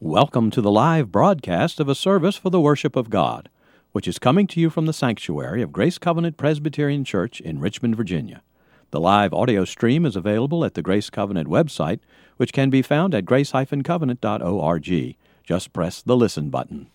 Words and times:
Welcome 0.00 0.52
to 0.52 0.60
the 0.60 0.70
live 0.70 1.10
broadcast 1.10 1.80
of 1.80 1.88
a 1.88 1.94
service 1.96 2.36
for 2.36 2.50
the 2.50 2.60
worship 2.60 2.94
of 2.94 3.10
God, 3.10 3.48
which 3.90 4.06
is 4.06 4.20
coming 4.20 4.46
to 4.46 4.60
you 4.60 4.70
from 4.70 4.86
the 4.86 4.92
sanctuary 4.92 5.60
of 5.60 5.72
Grace 5.72 5.98
Covenant 5.98 6.36
Presbyterian 6.36 7.04
Church 7.04 7.40
in 7.40 7.58
Richmond, 7.58 7.96
Virginia. 7.96 8.44
The 8.92 9.00
live 9.00 9.34
audio 9.34 9.64
stream 9.64 10.06
is 10.06 10.14
available 10.14 10.64
at 10.64 10.74
the 10.74 10.82
Grace 10.82 11.10
Covenant 11.10 11.48
website, 11.48 11.98
which 12.36 12.52
can 12.52 12.70
be 12.70 12.80
found 12.80 13.12
at 13.12 13.24
grace-covenant.org. 13.24 15.16
Just 15.42 15.72
press 15.72 16.00
the 16.00 16.16
listen 16.16 16.48
button. 16.48 16.90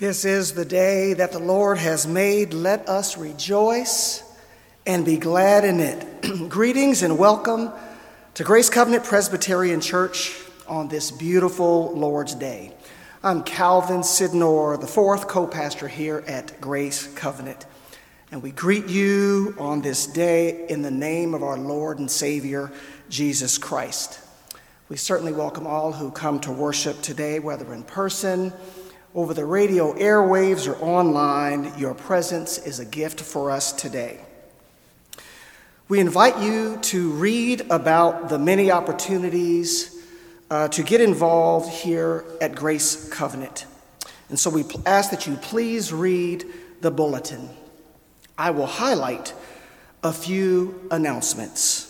This 0.00 0.24
is 0.24 0.54
the 0.54 0.64
day 0.64 1.12
that 1.12 1.30
the 1.30 1.38
Lord 1.38 1.76
has 1.76 2.06
made. 2.06 2.54
Let 2.54 2.88
us 2.88 3.18
rejoice 3.18 4.22
and 4.86 5.04
be 5.04 5.18
glad 5.18 5.62
in 5.62 5.78
it. 5.78 6.48
Greetings 6.48 7.02
and 7.02 7.18
welcome 7.18 7.70
to 8.32 8.42
Grace 8.42 8.70
Covenant 8.70 9.04
Presbyterian 9.04 9.82
Church 9.82 10.34
on 10.66 10.88
this 10.88 11.10
beautiful 11.10 11.92
Lord's 11.92 12.34
Day. 12.34 12.72
I'm 13.22 13.42
Calvin 13.42 14.00
Sidnor, 14.00 14.80
the 14.80 14.86
fourth 14.86 15.28
co 15.28 15.46
pastor 15.46 15.86
here 15.86 16.24
at 16.26 16.58
Grace 16.62 17.06
Covenant. 17.12 17.66
And 18.32 18.42
we 18.42 18.52
greet 18.52 18.86
you 18.86 19.54
on 19.58 19.82
this 19.82 20.06
day 20.06 20.66
in 20.68 20.80
the 20.80 20.90
name 20.90 21.34
of 21.34 21.42
our 21.42 21.58
Lord 21.58 21.98
and 21.98 22.10
Savior, 22.10 22.72
Jesus 23.10 23.58
Christ. 23.58 24.18
We 24.88 24.96
certainly 24.96 25.34
welcome 25.34 25.66
all 25.66 25.92
who 25.92 26.10
come 26.10 26.40
to 26.40 26.52
worship 26.52 27.02
today, 27.02 27.38
whether 27.38 27.74
in 27.74 27.82
person 27.82 28.54
over 29.14 29.34
the 29.34 29.44
radio 29.44 29.92
airwaves 29.94 30.68
or 30.68 30.76
online, 30.76 31.76
your 31.76 31.94
presence 31.94 32.58
is 32.58 32.78
a 32.78 32.84
gift 32.84 33.20
for 33.20 33.50
us 33.50 33.72
today. 33.72 34.20
We 35.88 35.98
invite 35.98 36.38
you 36.38 36.78
to 36.82 37.10
read 37.10 37.62
about 37.70 38.28
the 38.28 38.38
many 38.38 38.70
opportunities 38.70 40.00
uh, 40.48 40.68
to 40.68 40.84
get 40.84 41.00
involved 41.00 41.70
here 41.70 42.24
at 42.40 42.54
Grace 42.54 43.08
Covenant. 43.08 43.66
And 44.28 44.38
so 44.38 44.48
we 44.48 44.64
ask 44.86 45.10
that 45.10 45.26
you 45.26 45.34
please 45.36 45.92
read 45.92 46.44
the 46.80 46.92
bulletin. 46.92 47.48
I 48.38 48.52
will 48.52 48.66
highlight 48.66 49.34
a 50.04 50.12
few 50.12 50.88
announcements. 50.92 51.86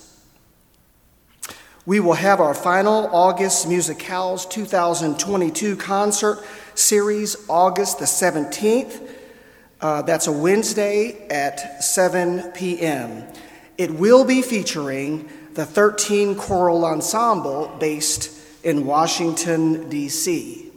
We 1.85 1.99
will 1.99 2.13
have 2.13 2.39
our 2.39 2.53
final 2.55 3.09
August 3.13 3.67
Musicals 3.67 4.47
2022 4.47 5.75
concert 5.75 6.43
series 6.75 7.35
August 7.49 7.99
the 7.99 8.05
17th. 8.05 9.09
Uh, 9.79 10.01
that's 10.03 10.27
a 10.27 10.31
Wednesday 10.31 11.27
at 11.29 11.83
7 11.83 12.51
p.m. 12.51 13.27
It 13.77 13.91
will 13.91 14.25
be 14.25 14.41
featuring 14.41 15.29
the 15.53 15.65
13 15.65 16.35
choral 16.35 16.85
ensemble 16.85 17.75
based 17.79 18.37
in 18.63 18.85
Washington, 18.85 19.89
D.C. 19.89 20.71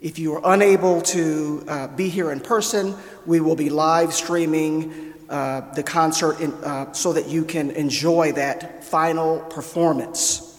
If 0.00 0.18
you 0.18 0.34
are 0.34 0.54
unable 0.54 1.00
to 1.02 1.64
uh, 1.66 1.88
be 1.88 2.08
here 2.08 2.30
in 2.30 2.40
person, 2.40 2.94
we 3.26 3.40
will 3.40 3.56
be 3.56 3.70
live 3.70 4.14
streaming 4.14 5.14
uh, 5.28 5.72
the 5.74 5.82
concert 5.82 6.40
in, 6.40 6.52
uh, 6.62 6.92
so 6.92 7.12
that 7.12 7.26
you 7.26 7.44
can 7.44 7.72
enjoy 7.72 8.32
that 8.32 8.84
final 8.84 9.40
performance. 9.40 10.55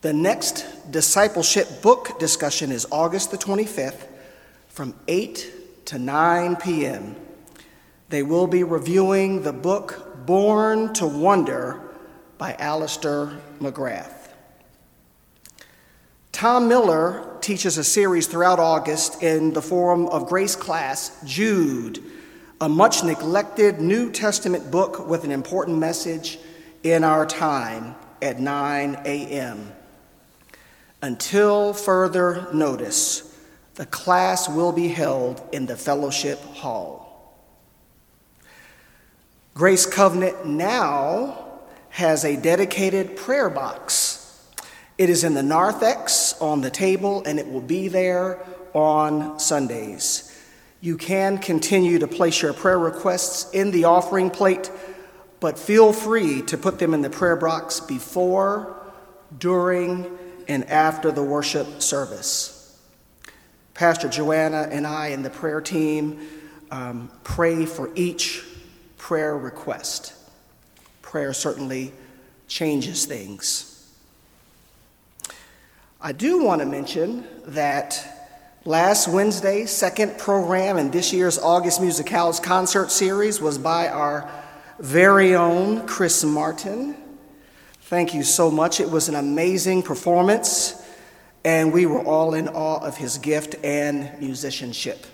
The 0.00 0.12
next 0.12 0.92
discipleship 0.92 1.82
book 1.82 2.20
discussion 2.20 2.70
is 2.70 2.86
August 2.92 3.32
the 3.32 3.36
25th 3.36 4.06
from 4.68 4.94
8 5.08 5.86
to 5.86 5.98
9 5.98 6.54
p.m. 6.54 7.16
They 8.08 8.22
will 8.22 8.46
be 8.46 8.62
reviewing 8.62 9.42
the 9.42 9.52
book 9.52 10.24
Born 10.24 10.94
to 10.94 11.06
Wonder 11.08 11.80
by 12.38 12.54
Alister 12.60 13.40
McGrath. 13.60 14.30
Tom 16.30 16.68
Miller 16.68 17.36
teaches 17.40 17.76
a 17.76 17.82
series 17.82 18.28
throughout 18.28 18.60
August 18.60 19.20
in 19.20 19.52
the 19.52 19.62
form 19.62 20.06
of 20.06 20.28
Grace 20.28 20.54
Class 20.54 21.20
Jude, 21.24 22.00
a 22.60 22.68
much 22.68 23.02
neglected 23.02 23.80
New 23.80 24.12
Testament 24.12 24.70
book 24.70 25.08
with 25.08 25.24
an 25.24 25.32
important 25.32 25.78
message 25.78 26.38
in 26.84 27.02
our 27.02 27.26
time 27.26 27.96
at 28.22 28.38
9 28.38 29.02
a.m. 29.04 29.72
Until 31.00 31.72
further 31.72 32.48
notice, 32.52 33.24
the 33.76 33.86
class 33.86 34.48
will 34.48 34.72
be 34.72 34.88
held 34.88 35.40
in 35.52 35.66
the 35.66 35.76
fellowship 35.76 36.40
hall. 36.40 37.08
Grace 39.54 39.86
Covenant 39.86 40.46
now 40.46 41.46
has 41.90 42.24
a 42.24 42.36
dedicated 42.36 43.16
prayer 43.16 43.48
box. 43.48 44.46
It 44.98 45.08
is 45.08 45.22
in 45.22 45.34
the 45.34 45.42
narthex 45.42 46.34
on 46.40 46.60
the 46.60 46.70
table, 46.70 47.22
and 47.24 47.38
it 47.38 47.48
will 47.48 47.60
be 47.60 47.86
there 47.86 48.44
on 48.74 49.38
Sundays. 49.38 50.36
You 50.80 50.96
can 50.96 51.38
continue 51.38 52.00
to 52.00 52.08
place 52.08 52.42
your 52.42 52.52
prayer 52.52 52.78
requests 52.78 53.50
in 53.52 53.70
the 53.70 53.84
offering 53.84 54.30
plate, 54.30 54.70
but 55.38 55.56
feel 55.56 55.92
free 55.92 56.42
to 56.42 56.58
put 56.58 56.80
them 56.80 56.94
in 56.94 57.02
the 57.02 57.10
prayer 57.10 57.36
box 57.36 57.78
before, 57.78 58.76
during, 59.38 60.17
and 60.48 60.64
after 60.70 61.12
the 61.12 61.22
worship 61.22 61.82
service. 61.82 62.54
Pastor 63.74 64.08
Joanna 64.08 64.68
and 64.72 64.86
I 64.86 65.08
and 65.08 65.24
the 65.24 65.30
prayer 65.30 65.60
team 65.60 66.20
um, 66.70 67.10
pray 67.22 67.64
for 67.64 67.90
each 67.94 68.42
prayer 68.96 69.36
request. 69.36 70.14
Prayer 71.02 71.32
certainly 71.32 71.92
changes 72.48 73.04
things. 73.06 73.74
I 76.00 76.12
do 76.12 76.44
want 76.44 76.60
to 76.60 76.66
mention 76.66 77.26
that 77.46 78.04
last 78.64 79.08
Wednesday, 79.08 79.66
second 79.66 80.18
program 80.18 80.76
in 80.76 80.90
this 80.90 81.12
year's 81.12 81.38
August 81.38 81.80
Musicals 81.80 82.40
concert 82.40 82.90
series 82.90 83.40
was 83.40 83.58
by 83.58 83.88
our 83.88 84.30
very 84.78 85.34
own 85.34 85.86
Chris 85.86 86.24
Martin. 86.24 86.96
Thank 87.88 88.12
you 88.12 88.22
so 88.22 88.50
much. 88.50 88.80
It 88.80 88.90
was 88.90 89.08
an 89.08 89.14
amazing 89.14 89.82
performance, 89.82 90.86
and 91.42 91.72
we 91.72 91.86
were 91.86 92.04
all 92.04 92.34
in 92.34 92.46
awe 92.46 92.84
of 92.84 92.98
his 92.98 93.16
gift 93.16 93.54
and 93.64 94.12
musicianship. 94.20 95.06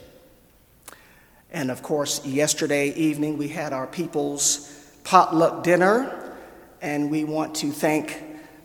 And 1.52 1.70
of 1.70 1.84
course, 1.84 2.26
yesterday 2.26 2.88
evening 2.94 3.38
we 3.38 3.46
had 3.46 3.72
our 3.72 3.86
people's 3.86 4.92
potluck 5.04 5.62
dinner, 5.62 6.34
and 6.82 7.12
we 7.12 7.22
want 7.22 7.54
to 7.58 7.70
thank 7.70 8.20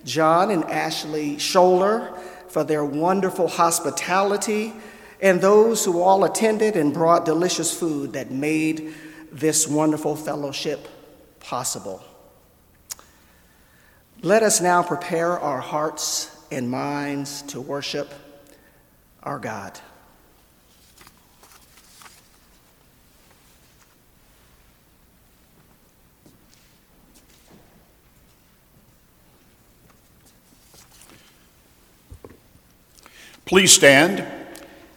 John 0.06 0.50
and 0.50 0.64
Ashley 0.64 1.36
Scholler 1.36 2.18
for 2.48 2.64
their 2.64 2.84
wonderful 2.84 3.48
hospitality 3.48 4.74
and 5.22 5.39
those 5.39 5.86
who 5.86 6.01
all 6.01 6.24
attended 6.24 6.75
and 6.75 6.96
brought 6.96 7.25
delicious 7.25 7.72
food 7.80 8.13
that 8.13 8.32
made 8.32 8.92
this 9.32 9.68
wonderful 9.68 10.16
fellowship 10.16 10.88
possible. 11.39 12.04
Let 14.22 14.44
us 14.44 14.60
now 14.60 14.84
prepare 14.84 15.40
our 15.40 15.62
hearts 15.62 16.30
and 16.52 16.70
minds 16.70 17.42
to 17.44 17.62
worship 17.62 18.14
our 19.24 19.40
God. 19.40 19.80
Please 33.46 33.72
stand 33.72 34.26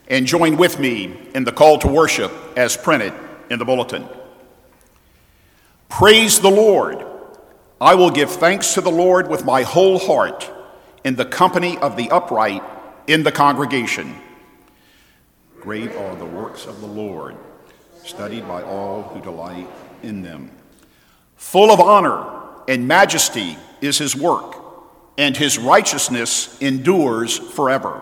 and 0.09 0.26
join 0.26 0.57
with 0.57 0.81
me 0.81 1.17
in 1.33 1.45
the 1.45 1.52
call 1.52 1.79
to 1.79 1.87
worship 1.88 2.33
as 2.57 2.76
printed 2.76 3.14
in 3.50 3.61
the 3.61 3.64
bulletin. 3.64 4.05
Praise 5.88 6.41
the 6.41 6.50
Lord. 6.50 7.12
I 7.82 7.96
will 7.96 8.10
give 8.10 8.30
thanks 8.30 8.74
to 8.74 8.80
the 8.80 8.92
Lord 8.92 9.26
with 9.26 9.44
my 9.44 9.62
whole 9.62 9.98
heart 9.98 10.48
in 11.02 11.16
the 11.16 11.24
company 11.24 11.76
of 11.78 11.96
the 11.96 12.08
upright 12.10 12.62
in 13.08 13.24
the 13.24 13.32
congregation. 13.32 14.14
Great 15.60 15.90
are 15.96 16.14
the 16.14 16.24
works 16.24 16.66
of 16.66 16.80
the 16.80 16.86
Lord, 16.86 17.34
studied 18.04 18.46
by 18.46 18.62
all 18.62 19.02
who 19.02 19.20
delight 19.20 19.66
in 20.04 20.22
them. 20.22 20.52
Full 21.34 21.72
of 21.72 21.80
honor 21.80 22.24
and 22.68 22.86
majesty 22.86 23.58
is 23.80 23.98
his 23.98 24.14
work, 24.14 24.54
and 25.18 25.36
his 25.36 25.58
righteousness 25.58 26.56
endures 26.60 27.36
forever. 27.36 28.00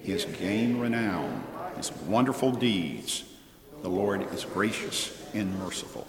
He 0.00 0.10
has 0.10 0.24
gained 0.24 0.82
renown, 0.82 1.44
his 1.76 1.92
wonderful 2.08 2.50
deeds. 2.50 3.22
The 3.82 3.88
Lord 3.88 4.34
is 4.34 4.44
gracious 4.44 5.16
and 5.32 5.56
merciful. 5.60 6.08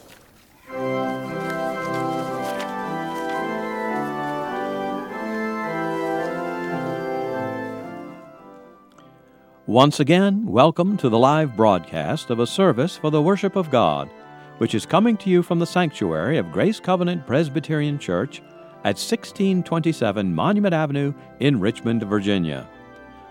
Once 9.67 10.01
again, 10.01 10.45
welcome 10.45 10.97
to 10.97 11.07
the 11.07 11.17
live 11.17 11.55
broadcast 11.55 12.29
of 12.29 12.39
a 12.39 12.45
service 12.45 12.97
for 12.97 13.09
the 13.09 13.21
worship 13.21 13.55
of 13.55 13.71
God, 13.71 14.09
which 14.57 14.75
is 14.75 14.85
coming 14.85 15.15
to 15.15 15.29
you 15.29 15.41
from 15.41 15.57
the 15.57 15.65
sanctuary 15.65 16.37
of 16.37 16.51
Grace 16.51 16.81
Covenant 16.81 17.25
Presbyterian 17.25 17.97
Church 17.97 18.41
at 18.83 18.99
1627 18.99 20.35
Monument 20.35 20.73
Avenue 20.73 21.13
in 21.39 21.61
Richmond, 21.61 22.03
Virginia. 22.03 22.67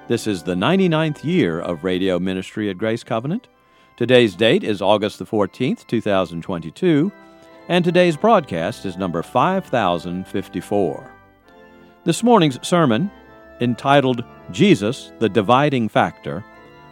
This 0.09 0.27
is 0.27 0.43
the 0.43 0.55
99th 0.55 1.23
year 1.23 1.61
of 1.61 1.85
radio 1.85 2.19
ministry 2.19 2.71
at 2.71 2.79
Grace 2.79 3.05
Covenant. 3.05 3.49
Today's 3.99 4.35
date 4.35 4.65
is 4.65 4.81
August 4.81 5.19
the 5.19 5.27
14th, 5.27 5.87
2022, 5.87 7.13
and 7.69 7.85
today's 7.85 8.17
broadcast 8.17 8.87
is 8.87 8.97
number 8.97 9.23
5054. 9.23 11.11
This 12.05 12.23
morning's 12.23 12.67
sermon 12.67 13.11
entitled 13.61 14.25
Jesus, 14.51 15.13
the 15.19 15.29
Dividing 15.29 15.89
Factor, 15.89 16.45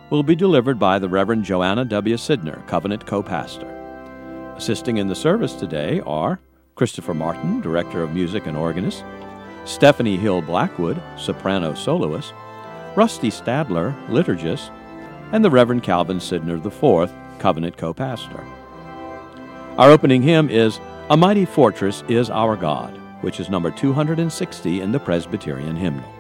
will 0.09 0.23
be 0.23 0.35
delivered 0.35 0.79
by 0.79 0.99
the 0.99 1.09
Reverend 1.09 1.45
Joanna 1.45 1.85
W. 1.85 2.17
Sidner, 2.17 2.67
Covenant 2.67 3.07
co 3.07 3.23
pastor. 3.23 3.67
Assisting 4.57 4.99
in 4.99 5.09
the 5.09 5.15
service 5.15 5.55
today 5.55 6.01
are 6.01 6.41
Christopher 6.75 7.15
Martin, 7.15 7.61
Director 7.61 8.03
of 8.03 8.15
Music 8.15 8.47
and 8.47 8.57
Organist, 8.57 9.05
Stephanie 9.65 10.17
Hill 10.17 10.43
Blackwood, 10.43 11.01
Soprano 11.19 11.75
Soloist, 11.75 12.33
Rusty 12.97 13.31
Stadler, 13.31 13.95
Liturgist, 14.09 14.71
and 15.33 15.45
the 15.45 15.51
Reverend 15.51 15.83
Calvin 15.83 16.19
Sidner 16.19 16.65
IV, 16.65 17.13
Covenant 17.39 17.77
co 17.77 17.93
pastor. 17.93 18.45
Our 19.77 19.91
opening 19.91 20.23
hymn 20.23 20.51
is 20.51 20.81
A 21.11 21.17
Mighty 21.17 21.45
Fortress 21.45 22.05
is 22.09 22.31
Our 22.31 22.57
God, 22.57 22.97
which 23.23 23.41
is 23.41 23.51
number 23.51 23.71
260 23.71 24.81
in 24.81 24.93
the 24.93 24.99
Presbyterian 24.99 25.77
hymnal. 25.77 26.20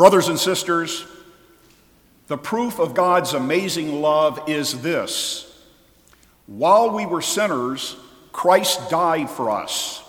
Brothers 0.00 0.28
and 0.28 0.40
sisters, 0.40 1.04
the 2.26 2.38
proof 2.38 2.78
of 2.78 2.94
God's 2.94 3.34
amazing 3.34 4.00
love 4.00 4.48
is 4.48 4.80
this 4.80 5.62
while 6.46 6.88
we 6.88 7.04
were 7.04 7.20
sinners, 7.20 7.96
Christ 8.32 8.88
died 8.88 9.28
for 9.28 9.50
us. 9.50 10.02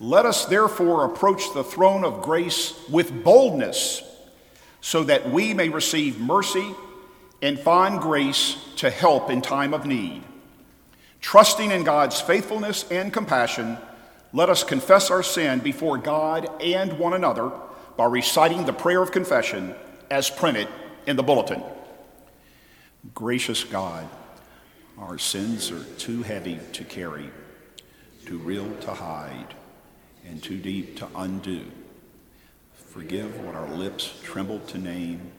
Let 0.00 0.24
us 0.24 0.46
therefore 0.46 1.04
approach 1.04 1.42
the 1.52 1.62
throne 1.62 2.06
of 2.06 2.22
grace 2.22 2.72
with 2.88 3.22
boldness 3.22 4.02
so 4.80 5.02
that 5.02 5.28
we 5.28 5.52
may 5.52 5.68
receive 5.68 6.18
mercy 6.18 6.74
and 7.42 7.60
find 7.60 8.00
grace 8.00 8.56
to 8.76 8.88
help 8.88 9.28
in 9.28 9.42
time 9.42 9.74
of 9.74 9.84
need. 9.84 10.22
Trusting 11.20 11.70
in 11.70 11.84
God's 11.84 12.18
faithfulness 12.22 12.90
and 12.90 13.12
compassion, 13.12 13.76
let 14.32 14.48
us 14.48 14.64
confess 14.64 15.10
our 15.10 15.22
sin 15.22 15.58
before 15.58 15.98
God 15.98 16.48
and 16.62 16.98
one 16.98 17.12
another 17.12 17.52
by 17.96 18.04
reciting 18.04 18.66
the 18.66 18.72
prayer 18.72 19.02
of 19.02 19.10
confession 19.10 19.74
as 20.10 20.28
printed 20.28 20.68
in 21.06 21.16
the 21.16 21.22
bulletin. 21.22 21.62
Gracious 23.14 23.64
God, 23.64 24.08
our 24.98 25.18
sins 25.18 25.70
are 25.70 25.84
too 25.98 26.22
heavy 26.22 26.58
to 26.72 26.84
carry, 26.84 27.30
too 28.26 28.38
real 28.38 28.70
to 28.80 28.92
hide, 28.92 29.54
and 30.26 30.42
too 30.42 30.58
deep 30.58 30.96
to 30.98 31.08
undo. 31.16 31.62
Forgive 32.74 33.40
what 33.44 33.54
our 33.54 33.68
lips 33.68 34.12
tremble 34.22 34.58
to 34.60 34.78
name, 34.78 35.32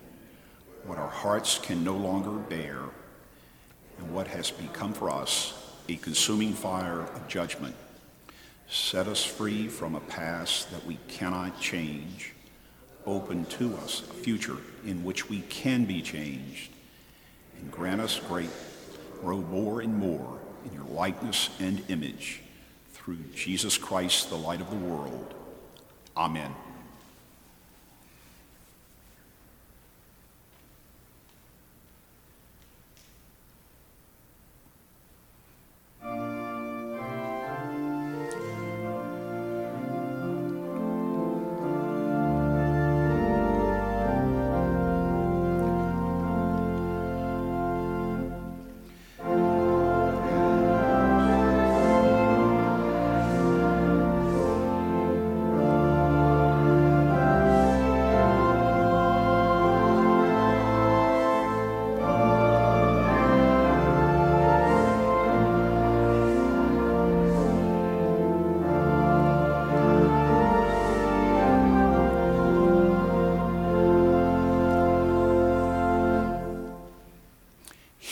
what 0.86 0.98
our 0.98 1.10
hearts 1.10 1.60
can 1.60 1.84
no 1.84 1.96
longer 1.96 2.32
bear, 2.32 2.80
and 3.98 4.14
what 4.14 4.28
has 4.28 4.52
become 4.52 4.94
for 4.94 5.10
us 5.10 5.54
a 5.90 5.96
consuming 5.96 6.54
fire 6.54 7.02
of 7.02 7.28
judgment. 7.28 7.76
Set 8.70 9.08
us 9.08 9.24
free 9.24 9.68
from 9.68 9.96
a 9.96 10.00
past 10.02 10.72
that 10.72 10.86
we 10.86 10.98
cannot 11.08 11.60
change 11.60 12.34
open 13.08 13.46
to 13.46 13.76
us 13.78 14.02
a 14.02 14.14
future 14.14 14.58
in 14.86 15.04
which 15.04 15.30
we 15.30 15.40
can 15.42 15.86
be 15.86 16.02
changed. 16.02 16.72
And 17.60 17.72
grant 17.72 18.02
us 18.02 18.20
great, 18.28 18.50
grow 19.22 19.38
more 19.38 19.82
and 19.82 19.98
more 19.98 20.40
in 20.66 20.74
your 20.74 20.86
likeness 20.86 21.50
and 21.60 21.82
image 21.88 22.42
through 22.92 23.18
Jesus 23.34 23.78
Christ, 23.78 24.30
the 24.30 24.36
light 24.36 24.62
of 24.62 24.70
the 24.70 24.76
world. 24.76 25.34
Amen. 26.16 26.54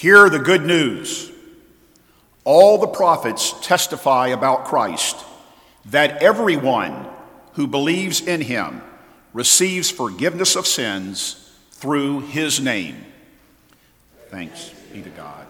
Hear 0.06 0.30
the 0.30 0.38
good 0.38 0.64
news. 0.64 1.32
All 2.44 2.78
the 2.78 2.86
prophets 2.86 3.56
testify 3.66 4.28
about 4.28 4.66
Christ 4.66 5.18
that 5.86 6.22
everyone 6.22 7.08
who 7.54 7.66
believes 7.66 8.22
in 8.22 8.42
him 8.42 8.84
receives 9.34 9.90
forgiveness 9.90 10.56
of 10.56 10.68
sins 10.68 11.52
through 11.72 12.20
his 12.20 12.60
name. 12.60 13.04
Thanks 14.30 14.70
be 14.94 15.02
to 15.02 15.10
God. 15.10 15.48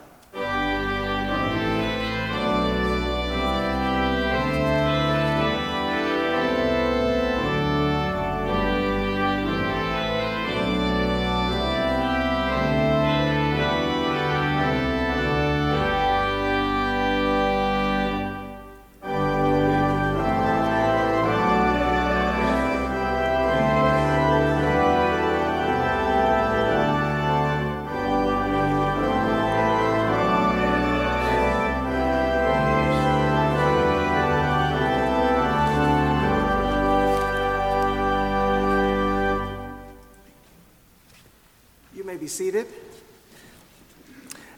Be 42.25 42.29
seated. 42.29 42.65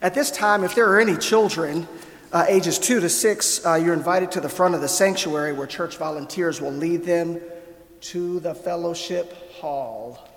At 0.01 0.13
this 0.13 0.31
time, 0.31 0.63
if 0.63 0.73
there 0.73 0.89
are 0.89 1.01
any 1.01 1.17
children 1.17 1.85
uh, 2.31 2.45
ages 2.47 2.79
two 2.79 3.01
to 3.01 3.09
six, 3.09 3.65
uh, 3.65 3.73
you're 3.73 3.93
invited 3.93 4.31
to 4.31 4.39
the 4.39 4.47
front 4.47 4.73
of 4.73 4.79
the 4.79 4.87
sanctuary 4.87 5.51
where 5.51 5.67
church 5.67 5.97
volunteers 5.97 6.61
will 6.61 6.71
lead 6.71 7.03
them 7.03 7.41
to 7.99 8.39
the 8.39 8.55
fellowship 8.55 9.51
hall. 9.55 10.29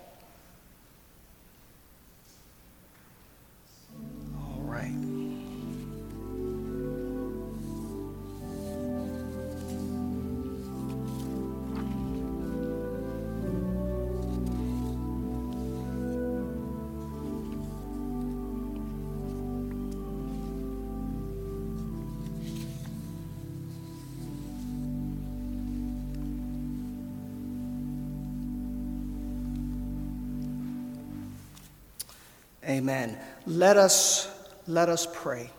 Let 33.60 33.76
us 33.76 34.26
let 34.66 34.88
us 34.88 35.06
pray. 35.12 35.50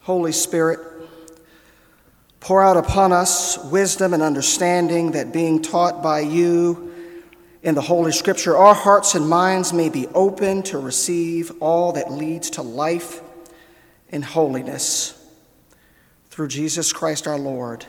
Holy 0.00 0.32
Spirit, 0.32 0.80
pour 2.40 2.62
out 2.62 2.78
upon 2.78 3.12
us 3.12 3.62
wisdom 3.64 4.14
and 4.14 4.22
understanding 4.22 5.10
that 5.10 5.34
being 5.34 5.60
taught 5.60 6.02
by 6.02 6.20
you 6.20 6.94
in 7.62 7.74
the 7.74 7.82
Holy 7.82 8.10
Scripture, 8.10 8.56
our 8.56 8.74
hearts 8.74 9.14
and 9.14 9.28
minds 9.28 9.74
may 9.74 9.90
be 9.90 10.06
open 10.14 10.62
to 10.62 10.78
receive 10.78 11.52
all 11.60 11.92
that 11.92 12.10
leads 12.10 12.48
to 12.48 12.62
life 12.62 13.20
and 14.08 14.24
holiness. 14.24 15.12
Through 16.30 16.48
Jesus 16.48 16.90
Christ 16.90 17.26
our 17.26 17.38
Lord. 17.38 17.84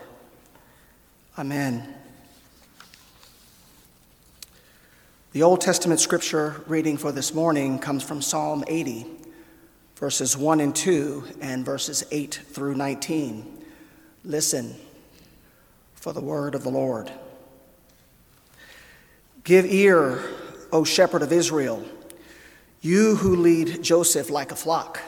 Amen. 1.39 1.95
The 5.35 5.43
Old 5.43 5.59
Testament 5.59 5.99
scripture 5.99 6.63
reading 6.65 6.95
for 6.95 7.11
this 7.11 7.33
morning 7.33 7.77
comes 7.77 8.03
from 8.03 8.21
Psalm 8.21 8.63
80, 8.69 9.05
verses 9.97 10.37
1 10.37 10.61
and 10.61 10.73
2, 10.73 11.25
and 11.41 11.65
verses 11.65 12.05
8 12.09 12.39
through 12.53 12.75
19. 12.75 13.65
Listen 14.23 14.73
for 15.93 16.13
the 16.13 16.21
word 16.21 16.55
of 16.55 16.63
the 16.63 16.69
Lord. 16.69 17.11
Give 19.43 19.65
ear, 19.65 20.23
O 20.71 20.85
shepherd 20.85 21.21
of 21.21 21.33
Israel, 21.33 21.83
you 22.79 23.17
who 23.17 23.35
lead 23.35 23.83
Joseph 23.83 24.29
like 24.29 24.53
a 24.53 24.55
flock, 24.55 25.01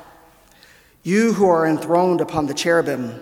you 1.03 1.31
who 1.31 1.47
are 1.47 1.65
enthroned 1.65 2.19
upon 2.19 2.47
the 2.47 2.53
cherubim, 2.53 3.21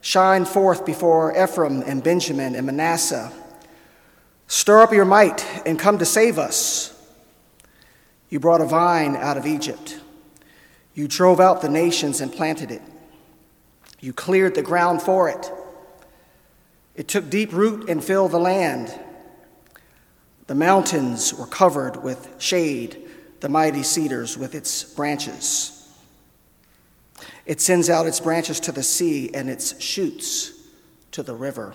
shine 0.00 0.44
forth 0.44 0.86
before 0.86 1.36
Ephraim 1.36 1.82
and 1.82 2.04
Benjamin 2.04 2.54
and 2.54 2.66
Manasseh 2.66 3.32
Stir 4.48 4.80
up 4.80 4.92
your 4.92 5.04
might 5.04 5.44
and 5.66 5.78
come 5.78 5.98
to 5.98 6.04
save 6.04 6.38
us. 6.38 6.92
You 8.28 8.40
brought 8.40 8.60
a 8.60 8.66
vine 8.66 9.16
out 9.16 9.36
of 9.36 9.46
Egypt. 9.46 10.00
You 10.94 11.08
drove 11.08 11.40
out 11.40 11.62
the 11.62 11.68
nations 11.68 12.20
and 12.20 12.32
planted 12.32 12.70
it. 12.70 12.82
You 14.00 14.12
cleared 14.12 14.54
the 14.54 14.62
ground 14.62 15.02
for 15.02 15.28
it. 15.28 15.50
It 16.94 17.08
took 17.08 17.28
deep 17.28 17.52
root 17.52 17.88
and 17.88 18.02
filled 18.02 18.32
the 18.32 18.38
land. 18.38 18.98
The 20.46 20.54
mountains 20.54 21.34
were 21.34 21.46
covered 21.46 22.02
with 22.02 22.28
shade, 22.38 23.02
the 23.40 23.48
mighty 23.48 23.82
cedars 23.82 24.38
with 24.38 24.54
its 24.54 24.84
branches. 24.84 25.72
It 27.44 27.60
sends 27.60 27.90
out 27.90 28.06
its 28.06 28.20
branches 28.20 28.60
to 28.60 28.72
the 28.72 28.82
sea 28.82 29.30
and 29.34 29.50
its 29.50 29.80
shoots 29.80 30.52
to 31.12 31.22
the 31.22 31.34
river. 31.34 31.74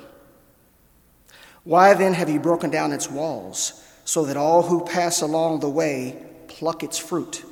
Why 1.64 1.94
then 1.94 2.14
have 2.14 2.30
you 2.30 2.40
broken 2.40 2.70
down 2.70 2.92
its 2.92 3.10
walls, 3.10 3.88
so 4.04 4.26
that 4.26 4.38
all 4.38 4.64
who 4.64 4.86
pass 4.86 5.22
along 5.22 5.60
the 5.60 5.70
way 5.70 6.24
pluck 6.48 6.84
its 6.84 6.98
fruit? 6.98 7.44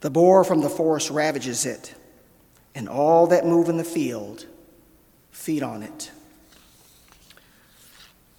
The 0.00 0.10
boar 0.10 0.44
from 0.44 0.60
the 0.60 0.68
forest 0.68 1.10
ravages 1.10 1.64
it, 1.64 1.94
and 2.74 2.88
all 2.88 3.26
that 3.28 3.46
move 3.46 3.68
in 3.68 3.76
the 3.76 3.84
field 3.84 4.46
feed 5.30 5.62
on 5.62 5.82
it. 5.82 6.10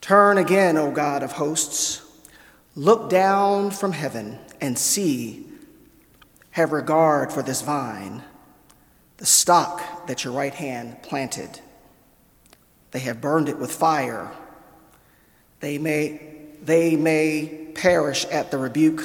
Turn 0.01 0.37
again, 0.37 0.77
O 0.77 0.91
God 0.91 1.23
of 1.23 1.33
hosts. 1.33 2.01
Look 2.75 3.09
down 3.09 3.71
from 3.71 3.91
heaven 3.91 4.39
and 4.61 4.77
see. 4.77 5.45
Have 6.51 6.71
regard 6.71 7.31
for 7.31 7.41
this 7.41 7.61
vine, 7.61 8.23
the 9.17 9.25
stock 9.25 10.07
that 10.07 10.23
your 10.23 10.33
right 10.33 10.53
hand 10.53 11.01
planted. 11.03 11.61
They 12.91 12.99
have 12.99 13.21
burned 13.21 13.49
it 13.49 13.57
with 13.57 13.71
fire. 13.71 14.31
They 15.59 15.77
may, 15.77 16.21
they 16.63 16.95
may 16.95 17.67
perish 17.75 18.25
at 18.25 18.51
the 18.51 18.57
rebuke 18.57 19.03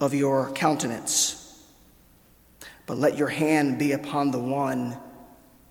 of 0.00 0.14
your 0.14 0.50
countenance. 0.52 1.42
But 2.86 2.98
let 2.98 3.16
your 3.16 3.28
hand 3.28 3.78
be 3.78 3.92
upon 3.92 4.30
the 4.30 4.38
one 4.38 4.96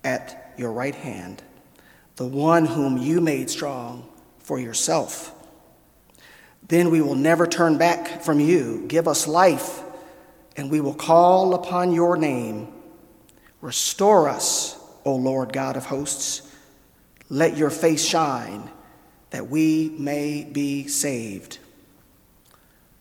at 0.04 0.54
your 0.56 0.72
right 0.72 0.94
hand, 0.94 1.42
the 2.16 2.26
one 2.26 2.66
whom 2.66 2.98
you 2.98 3.20
made 3.20 3.50
strong 3.50 4.08
for 4.38 4.58
yourself. 4.58 5.32
Then 6.68 6.90
we 6.90 7.00
will 7.00 7.14
never 7.14 7.46
turn 7.46 7.78
back 7.78 8.22
from 8.22 8.40
you. 8.40 8.84
Give 8.88 9.08
us 9.08 9.26
life, 9.26 9.82
and 10.56 10.70
we 10.70 10.80
will 10.80 10.94
call 10.94 11.54
upon 11.54 11.92
your 11.92 12.16
name. 12.16 12.72
Restore 13.60 14.28
us, 14.28 14.78
O 15.04 15.14
Lord 15.14 15.52
God 15.52 15.76
of 15.76 15.86
hosts. 15.86 16.42
Let 17.28 17.56
your 17.56 17.70
face 17.70 18.04
shine 18.04 18.70
that 19.30 19.48
we 19.48 19.94
may 19.98 20.44
be 20.44 20.86
saved. 20.86 21.58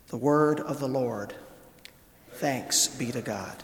The 0.08 0.18
word 0.18 0.60
of 0.60 0.80
the 0.80 0.88
Lord. 0.88 1.34
Thanks 2.34 2.88
be 2.88 3.12
to 3.12 3.22
God. 3.22 3.64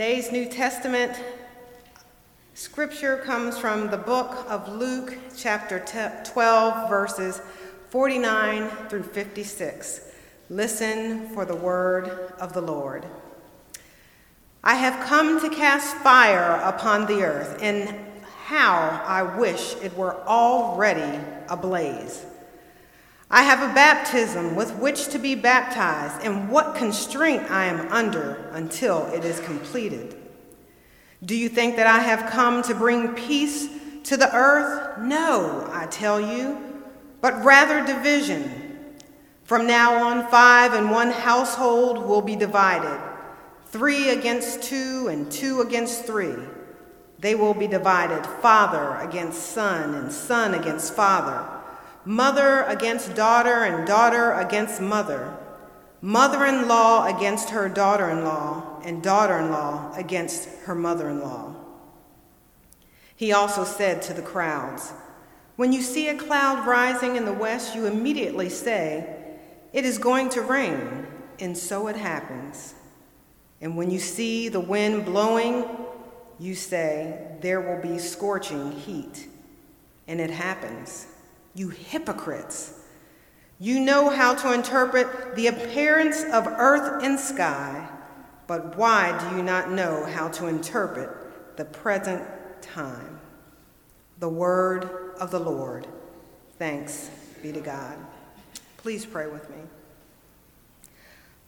Today's 0.00 0.32
New 0.32 0.46
Testament 0.46 1.12
scripture 2.54 3.18
comes 3.18 3.58
from 3.58 3.90
the 3.90 3.98
book 3.98 4.46
of 4.48 4.66
Luke, 4.66 5.14
chapter 5.36 5.78
12, 6.24 6.88
verses 6.88 7.42
49 7.90 8.70
through 8.88 9.02
56. 9.02 10.00
Listen 10.48 11.28
for 11.34 11.44
the 11.44 11.54
word 11.54 12.32
of 12.40 12.54
the 12.54 12.62
Lord. 12.62 13.04
I 14.64 14.76
have 14.76 15.06
come 15.06 15.38
to 15.38 15.54
cast 15.54 15.94
fire 15.96 16.58
upon 16.64 17.04
the 17.04 17.22
earth, 17.22 17.58
and 17.60 17.94
how 18.46 19.02
I 19.04 19.22
wish 19.38 19.76
it 19.82 19.94
were 19.98 20.26
already 20.26 21.22
ablaze. 21.50 22.24
I 23.32 23.42
have 23.42 23.62
a 23.62 23.72
baptism 23.72 24.56
with 24.56 24.74
which 24.74 25.08
to 25.08 25.18
be 25.18 25.36
baptized, 25.36 26.24
and 26.24 26.50
what 26.50 26.74
constraint 26.74 27.48
I 27.48 27.66
am 27.66 27.86
under 27.92 28.50
until 28.52 29.06
it 29.12 29.24
is 29.24 29.38
completed. 29.38 30.16
Do 31.24 31.36
you 31.36 31.48
think 31.48 31.76
that 31.76 31.86
I 31.86 32.00
have 32.00 32.28
come 32.28 32.62
to 32.62 32.74
bring 32.74 33.14
peace 33.14 33.68
to 34.04 34.16
the 34.16 34.34
earth? 34.34 34.98
No, 34.98 35.68
I 35.70 35.86
tell 35.86 36.20
you, 36.20 36.58
but 37.20 37.44
rather 37.44 37.86
division. 37.86 38.96
From 39.44 39.64
now 39.64 40.08
on, 40.08 40.26
five 40.28 40.74
in 40.74 40.90
one 40.90 41.10
household 41.10 41.98
will 41.98 42.22
be 42.22 42.34
divided 42.34 43.00
three 43.66 44.10
against 44.10 44.64
two, 44.64 45.06
and 45.06 45.30
two 45.30 45.60
against 45.60 46.04
three. 46.04 46.34
They 47.20 47.36
will 47.36 47.54
be 47.54 47.68
divided 47.68 48.26
father 48.26 48.96
against 49.08 49.50
son, 49.52 49.94
and 49.94 50.10
son 50.10 50.54
against 50.54 50.94
father 50.94 51.59
mother 52.04 52.62
against 52.62 53.14
daughter, 53.14 53.64
and 53.64 53.86
daughter 53.86 54.32
against 54.32 54.80
mother, 54.80 55.36
mother 56.00 56.44
in 56.46 56.66
law 56.66 57.06
against 57.06 57.50
her 57.50 57.68
daughter 57.68 58.08
in 58.10 58.24
law, 58.24 58.80
and 58.84 59.02
daughter 59.02 59.38
in 59.38 59.50
law 59.50 59.92
against 59.94 60.48
her 60.64 60.74
mother 60.74 61.08
in 61.08 61.20
law. 61.20 61.54
He 63.14 63.32
also 63.32 63.64
said 63.64 64.00
to 64.02 64.14
the 64.14 64.22
crowds, 64.22 64.92
When 65.56 65.74
you 65.74 65.82
see 65.82 66.08
a 66.08 66.16
cloud 66.16 66.66
rising 66.66 67.16
in 67.16 67.26
the 67.26 67.34
west, 67.34 67.74
you 67.74 67.84
immediately 67.84 68.48
say, 68.48 69.14
It 69.74 69.84
is 69.84 69.98
going 69.98 70.30
to 70.30 70.40
rain, 70.40 71.06
and 71.38 71.56
so 71.56 71.88
it 71.88 71.96
happens. 71.96 72.74
And 73.60 73.76
when 73.76 73.90
you 73.90 73.98
see 73.98 74.48
the 74.48 74.58
wind 74.58 75.04
blowing, 75.04 75.66
you 76.38 76.54
say, 76.54 77.36
There 77.42 77.60
will 77.60 77.82
be 77.82 77.98
scorching 77.98 78.72
heat, 78.72 79.28
and 80.08 80.18
it 80.18 80.30
happens. 80.30 81.06
You 81.54 81.68
hypocrites! 81.68 82.74
You 83.58 83.78
know 83.78 84.08
how 84.08 84.34
to 84.36 84.54
interpret 84.54 85.36
the 85.36 85.48
appearance 85.48 86.22
of 86.24 86.46
earth 86.46 87.02
and 87.02 87.20
sky, 87.20 87.88
but 88.46 88.76
why 88.76 89.16
do 89.18 89.36
you 89.36 89.42
not 89.42 89.70
know 89.70 90.06
how 90.06 90.28
to 90.28 90.46
interpret 90.46 91.10
the 91.58 91.66
present 91.66 92.22
time? 92.62 93.20
The 94.18 94.30
word 94.30 95.14
of 95.20 95.30
the 95.30 95.40
Lord. 95.40 95.86
Thanks 96.58 97.10
be 97.42 97.52
to 97.52 97.60
God. 97.60 97.98
Please 98.78 99.04
pray 99.04 99.26
with 99.26 99.48
me. 99.50 99.56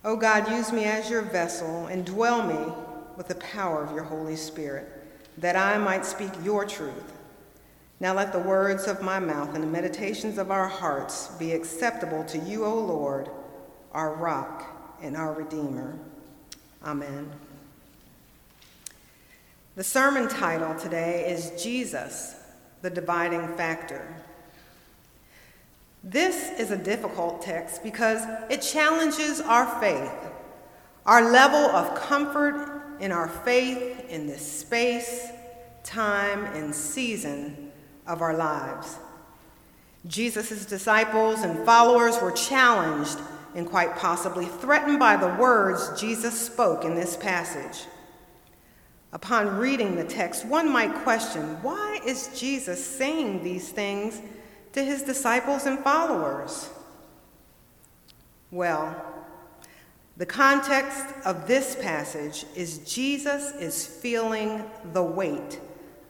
O 0.04 0.12
oh 0.12 0.16
God, 0.16 0.50
use 0.50 0.70
me 0.70 0.84
as 0.84 1.08
your 1.08 1.22
vessel 1.22 1.86
and 1.86 2.04
dwell 2.04 2.42
me 2.42 2.72
with 3.16 3.28
the 3.28 3.36
power 3.36 3.82
of 3.82 3.94
your 3.94 4.04
Holy 4.04 4.36
Spirit, 4.36 4.86
that 5.38 5.56
I 5.56 5.78
might 5.78 6.04
speak 6.04 6.30
your 6.44 6.66
truth 6.66 7.12
now 8.02 8.12
let 8.12 8.32
the 8.32 8.38
words 8.40 8.88
of 8.88 9.00
my 9.00 9.20
mouth 9.20 9.54
and 9.54 9.62
the 9.62 9.68
meditations 9.68 10.36
of 10.36 10.50
our 10.50 10.66
hearts 10.66 11.28
be 11.38 11.52
acceptable 11.52 12.24
to 12.24 12.36
you, 12.36 12.64
O 12.64 12.74
Lord, 12.74 13.30
our 13.92 14.12
rock 14.16 14.96
and 15.00 15.16
our 15.16 15.32
Redeemer. 15.32 15.96
Amen. 16.84 17.30
The 19.76 19.84
sermon 19.84 20.26
title 20.26 20.74
today 20.74 21.30
is 21.30 21.62
Jesus, 21.62 22.34
the 22.82 22.90
Dividing 22.90 23.56
Factor. 23.56 24.16
This 26.02 26.58
is 26.58 26.72
a 26.72 26.76
difficult 26.76 27.40
text 27.40 27.84
because 27.84 28.26
it 28.50 28.62
challenges 28.62 29.40
our 29.40 29.80
faith, 29.80 30.32
our 31.06 31.30
level 31.30 31.70
of 31.70 31.94
comfort 31.94 32.98
in 32.98 33.12
our 33.12 33.28
faith 33.28 34.06
in 34.08 34.26
this 34.26 34.44
space, 34.44 35.28
time, 35.84 36.46
and 36.46 36.74
season 36.74 37.68
of 38.12 38.20
our 38.20 38.36
lives. 38.36 38.98
Jesus' 40.06 40.66
disciples 40.66 41.40
and 41.40 41.64
followers 41.64 42.20
were 42.20 42.32
challenged 42.32 43.18
and 43.54 43.66
quite 43.66 43.96
possibly 43.96 44.44
threatened 44.44 44.98
by 44.98 45.16
the 45.16 45.34
words 45.40 45.98
Jesus 45.98 46.38
spoke 46.38 46.84
in 46.84 46.94
this 46.94 47.16
passage. 47.16 47.86
Upon 49.14 49.56
reading 49.56 49.96
the 49.96 50.04
text, 50.04 50.44
one 50.44 50.70
might 50.70 50.94
question 51.02 51.42
why 51.62 52.00
is 52.04 52.38
Jesus 52.38 52.84
saying 52.84 53.42
these 53.42 53.70
things 53.70 54.20
to 54.74 54.84
his 54.84 55.02
disciples 55.02 55.64
and 55.64 55.78
followers? 55.78 56.68
Well, 58.50 58.94
the 60.18 60.26
context 60.26 61.06
of 61.24 61.46
this 61.46 61.76
passage 61.76 62.44
is 62.54 62.78
Jesus 62.78 63.52
is 63.52 63.86
feeling 63.86 64.64
the 64.92 65.02
weight 65.02 65.60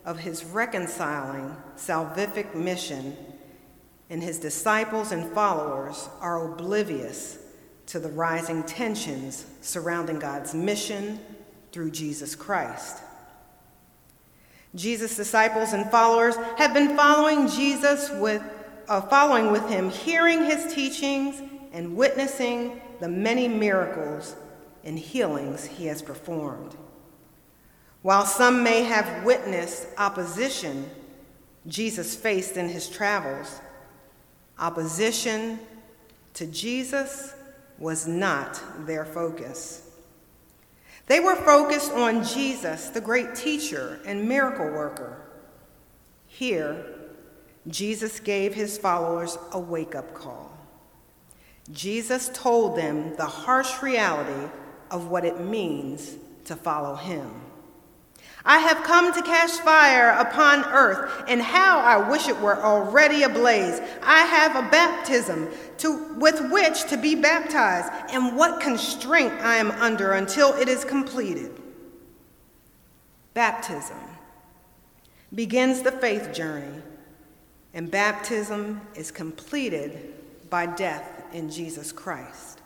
of 0.04 0.18
his 0.18 0.44
reconciling 0.44 1.56
salvific 1.76 2.54
mission, 2.54 3.16
and 4.10 4.22
his 4.22 4.38
disciples 4.38 5.12
and 5.12 5.32
followers 5.32 6.08
are 6.20 6.52
oblivious 6.52 7.38
to 7.86 7.98
the 7.98 8.08
rising 8.08 8.62
tensions 8.64 9.46
surrounding 9.60 10.18
God's 10.18 10.54
mission 10.54 11.18
through 11.72 11.90
Jesus 11.90 12.34
Christ. 12.34 12.98
Jesus' 14.74 15.16
disciples 15.16 15.72
and 15.72 15.90
followers 15.90 16.36
have 16.56 16.72
been 16.72 16.96
following 16.96 17.48
Jesus 17.48 18.10
with 18.10 18.42
uh, 18.88 19.00
following 19.00 19.52
with 19.52 19.68
him, 19.68 19.90
hearing 19.90 20.44
his 20.44 20.74
teachings 20.74 21.40
and 21.72 21.96
witnessing 21.96 22.80
the 23.00 23.08
many 23.08 23.48
miracles 23.48 24.34
and 24.84 24.98
healings 24.98 25.64
he 25.64 25.86
has 25.86 26.02
performed. 26.02 26.76
While 28.02 28.26
some 28.26 28.62
may 28.62 28.82
have 28.82 29.24
witnessed 29.24 29.86
opposition 29.96 30.90
Jesus 31.66 32.16
faced 32.16 32.56
in 32.56 32.68
his 32.68 32.88
travels, 32.88 33.60
opposition 34.58 35.60
to 36.34 36.46
Jesus 36.46 37.34
was 37.78 38.06
not 38.06 38.60
their 38.86 39.04
focus. 39.04 39.88
They 41.06 41.20
were 41.20 41.36
focused 41.36 41.92
on 41.92 42.24
Jesus, 42.24 42.88
the 42.88 43.00
great 43.00 43.34
teacher 43.34 44.00
and 44.04 44.28
miracle 44.28 44.66
worker. 44.66 45.22
Here, 46.26 46.84
Jesus 47.68 48.18
gave 48.18 48.54
his 48.54 48.78
followers 48.78 49.38
a 49.52 49.58
wake 49.58 49.94
up 49.94 50.14
call. 50.14 50.50
Jesus 51.70 52.30
told 52.34 52.76
them 52.76 53.14
the 53.16 53.26
harsh 53.26 53.82
reality 53.82 54.50
of 54.90 55.08
what 55.08 55.24
it 55.24 55.40
means 55.40 56.16
to 56.44 56.56
follow 56.56 56.96
him. 56.96 57.30
I 58.44 58.58
have 58.58 58.82
come 58.82 59.12
to 59.12 59.22
cast 59.22 59.62
fire 59.62 60.10
upon 60.18 60.64
earth, 60.64 61.24
and 61.28 61.40
how 61.40 61.78
I 61.78 62.10
wish 62.10 62.28
it 62.28 62.40
were 62.40 62.56
already 62.56 63.22
ablaze. 63.22 63.80
I 64.02 64.22
have 64.22 64.56
a 64.56 64.68
baptism 64.68 65.48
to, 65.78 66.14
with 66.14 66.50
which 66.50 66.88
to 66.88 66.96
be 66.96 67.14
baptized, 67.14 67.92
and 68.10 68.36
what 68.36 68.60
constraint 68.60 69.32
I 69.34 69.56
am 69.56 69.70
under 69.72 70.12
until 70.12 70.54
it 70.54 70.68
is 70.68 70.84
completed. 70.84 71.60
Baptism 73.34 73.98
begins 75.34 75.82
the 75.82 75.92
faith 75.92 76.32
journey, 76.32 76.82
and 77.74 77.90
baptism 77.90 78.80
is 78.94 79.10
completed 79.10 80.14
by 80.50 80.66
death 80.66 81.22
in 81.32 81.50
Jesus 81.50 81.92
Christ. 81.92 82.61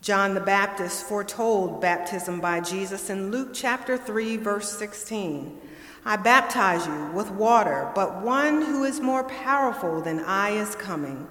John 0.00 0.34
the 0.34 0.40
Baptist 0.40 1.06
foretold 1.06 1.80
baptism 1.80 2.40
by 2.40 2.60
Jesus 2.60 3.10
in 3.10 3.30
Luke 3.30 3.50
chapter 3.52 3.96
3, 3.98 4.36
verse 4.36 4.70
16. 4.78 5.60
I 6.04 6.16
baptize 6.16 6.86
you 6.86 7.06
with 7.12 7.30
water, 7.32 7.90
but 7.94 8.22
one 8.22 8.62
who 8.62 8.84
is 8.84 9.00
more 9.00 9.24
powerful 9.24 10.00
than 10.00 10.20
I 10.20 10.50
is 10.50 10.76
coming. 10.76 11.26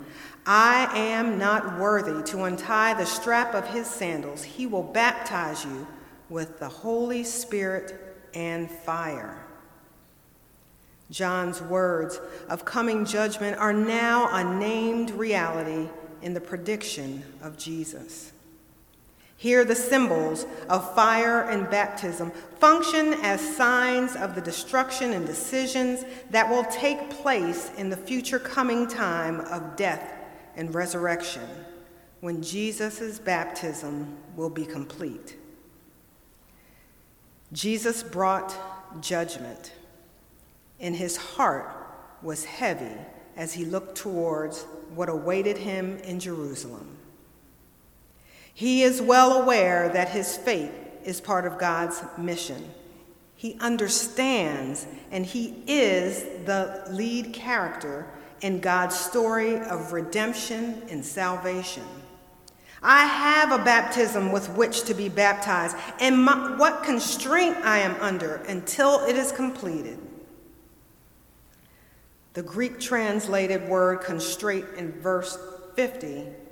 I 0.46 0.90
am 0.98 1.40
not 1.40 1.80
worthy 1.80 2.22
to 2.32 2.44
untie 2.44 2.94
the 2.94 3.06
strap 3.06 3.56
of 3.56 3.68
his 3.68 3.88
sandals. 3.88 4.44
He 4.44 4.68
will 4.68 4.84
baptize 4.84 5.64
you 5.64 5.88
with 6.30 6.60
the 6.60 6.70
Holy 6.70 7.24
Spirit 7.24 8.18
and 8.34 8.70
fire. 8.70 9.46
John's 11.10 11.62
words 11.62 12.20
of 12.50 12.66
coming 12.66 13.06
judgment 13.06 13.58
are 13.58 13.74
now 13.74 14.30
a 14.32 14.44
named 14.44 15.12
reality 15.12 15.90
in 16.22 16.34
the 16.34 16.42
prediction 16.42 17.24
of 17.42 17.58
Jesus. 17.58 18.34
Here, 19.40 19.64
the 19.64 19.76
symbols 19.76 20.48
of 20.68 20.96
fire 20.96 21.44
and 21.44 21.70
baptism 21.70 22.32
function 22.60 23.14
as 23.22 23.56
signs 23.56 24.16
of 24.16 24.34
the 24.34 24.42
destruction 24.42 25.14
and 25.14 25.28
decisions 25.28 26.04
that 26.32 26.50
will 26.50 26.64
take 26.66 27.12
place 27.12 27.72
in 27.78 27.90
the 27.92 27.98
future 27.98 28.40
coming 28.40 28.88
time 28.88 29.42
of 29.42 29.76
death 29.76 30.12
and 30.56 30.74
resurrection, 30.74 31.48
when 32.20 32.42
Jesus' 32.42 33.20
baptism 33.20 34.18
will 34.36 34.50
be 34.50 34.66
complete. 34.66 35.38
Jesus 37.54 38.02
brought 38.02 38.56
judgment, 39.02 39.72
and 40.80 40.96
his 40.96 41.16
heart 41.16 41.72
was 42.24 42.44
heavy 42.44 42.98
as 43.36 43.54
he 43.54 43.66
looked 43.66 43.96
towards 43.96 44.64
what 44.96 45.10
awaited 45.10 45.60
him 45.60 46.00
in 46.00 46.20
Jerusalem. 46.20 46.97
He 48.58 48.82
is 48.82 49.04
well 49.04 49.44
aware 49.44 49.88
that 49.90 50.10
his 50.10 50.36
faith 50.36 50.74
is 51.04 51.22
part 51.22 51.46
of 51.46 51.60
God's 51.60 52.02
mission. 52.18 52.72
He 53.36 53.56
understands 53.60 54.88
and 55.12 55.24
he 55.24 55.62
is 55.68 56.24
the 56.48 56.84
lead 56.90 57.34
character 57.34 58.08
in 58.42 58.60
God's 58.60 58.96
story 58.96 59.60
of 59.60 59.94
redemption 59.94 60.82
and 60.90 61.06
salvation. 61.06 61.84
I 62.82 63.06
have 63.06 63.52
a 63.52 63.64
baptism 63.64 64.32
with 64.32 64.50
which 64.50 64.86
to 64.86 64.96
be 64.96 65.08
baptized, 65.08 65.78
and 66.00 66.18
my, 66.24 66.56
what 66.58 66.82
constraint 66.82 67.58
I 67.58 67.78
am 67.78 67.96
under 68.02 68.38
until 68.48 69.06
it 69.06 69.16
is 69.16 69.32
completed. 69.32 70.00
The 72.34 72.42
Greek 72.42 72.80
translated 72.80 73.70
word 73.70 74.02
constraint 74.02 74.66
in 74.78 74.94
verse 74.94 75.38
50 75.76 76.47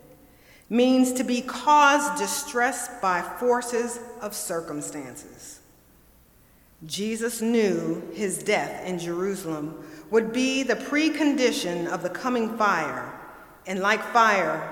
means 0.70 1.14
to 1.14 1.24
be 1.24 1.42
caused 1.42 2.20
distress 2.20 2.90
by 3.02 3.22
forces 3.22 4.00
of 4.22 4.34
circumstances. 4.34 5.60
Jesus 6.86 7.42
knew 7.42 8.04
his 8.14 8.44
death 8.44 8.86
in 8.86 9.00
Jerusalem 9.00 9.84
would 10.12 10.34
be 10.34 10.64
the 10.64 10.76
precondition 10.76 11.88
of 11.88 12.04
the 12.04 12.10
coming 12.10 12.58
fire, 12.58 13.14
and 13.66 13.80
like 13.80 14.04
fire, 14.12 14.72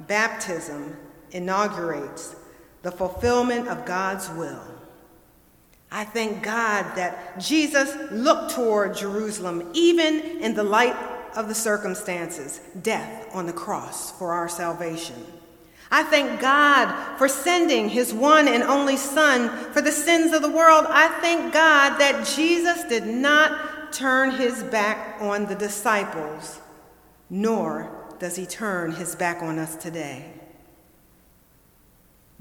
baptism 0.00 0.96
inaugurates 1.32 2.36
the 2.82 2.92
fulfillment 2.92 3.68
of 3.68 3.84
God's 3.84 4.28
will. 4.30 4.62
I 5.90 6.04
thank 6.04 6.42
God 6.42 6.84
that 6.96 7.40
Jesus 7.40 7.96
looked 8.10 8.54
toward 8.54 8.94
Jerusalem, 8.94 9.70
even 9.72 10.20
in 10.42 10.54
the 10.54 10.62
light 10.62 10.94
of 11.36 11.48
the 11.48 11.54
circumstances, 11.54 12.60
death 12.82 13.28
on 13.34 13.46
the 13.46 13.52
cross 13.52 14.12
for 14.12 14.32
our 14.32 14.48
salvation. 14.48 15.24
I 15.90 16.02
thank 16.02 16.40
God 16.40 17.16
for 17.16 17.28
sending 17.28 17.88
his 17.88 18.12
one 18.12 18.46
and 18.46 18.62
only 18.62 18.96
Son 18.96 19.48
for 19.72 19.80
the 19.80 19.92
sins 19.92 20.32
of 20.32 20.42
the 20.42 20.50
world. 20.50 20.86
I 20.88 21.08
thank 21.20 21.52
God 21.52 21.98
that 21.98 22.26
Jesus 22.26 22.84
did 22.84 23.06
not 23.06 23.92
turn 23.92 24.32
his 24.32 24.62
back 24.64 25.20
on 25.20 25.46
the 25.46 25.54
disciples, 25.54 26.60
nor 27.30 27.90
does 28.18 28.36
he 28.36 28.44
turn 28.44 28.92
his 28.92 29.14
back 29.14 29.42
on 29.42 29.58
us 29.58 29.76
today. 29.76 30.37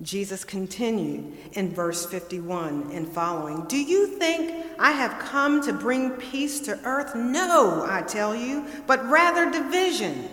Jesus 0.01 0.43
continued 0.43 1.36
in 1.53 1.73
verse 1.73 2.05
51 2.05 2.91
and 2.91 3.07
following 3.07 3.65
Do 3.65 3.77
you 3.77 4.07
think 4.07 4.65
I 4.77 4.91
have 4.91 5.19
come 5.19 5.62
to 5.63 5.73
bring 5.73 6.12
peace 6.12 6.60
to 6.62 6.79
earth? 6.83 7.15
No, 7.15 7.83
I 7.88 8.03
tell 8.03 8.36
you, 8.36 8.65
but 8.86 9.03
rather 9.10 9.49
division. 9.49 10.29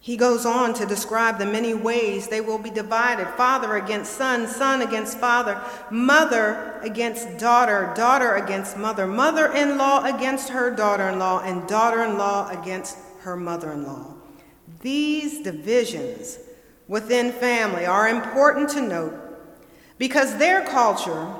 He 0.00 0.16
goes 0.16 0.46
on 0.46 0.74
to 0.74 0.86
describe 0.86 1.38
the 1.38 1.46
many 1.46 1.74
ways 1.74 2.28
they 2.28 2.40
will 2.40 2.58
be 2.58 2.70
divided 2.70 3.26
father 3.36 3.76
against 3.76 4.12
son, 4.12 4.46
son 4.46 4.80
against 4.80 5.18
father, 5.18 5.60
mother 5.90 6.78
against 6.82 7.38
daughter, 7.38 7.92
daughter 7.96 8.36
against 8.36 8.76
mother, 8.76 9.06
mother 9.06 9.52
in 9.52 9.76
law 9.76 10.04
against 10.04 10.50
her 10.50 10.70
daughter 10.70 11.08
in 11.08 11.18
law, 11.18 11.40
and 11.42 11.66
daughter 11.66 12.04
in 12.04 12.16
law 12.16 12.48
against 12.50 12.96
her 13.20 13.36
mother 13.36 13.72
in 13.72 13.84
law. 13.84 14.14
These 14.82 15.40
divisions 15.40 16.38
within 16.88 17.30
family 17.32 17.86
are 17.86 18.08
important 18.08 18.70
to 18.70 18.80
note 18.80 19.14
because 19.98 20.38
their 20.38 20.64
culture, 20.64 21.34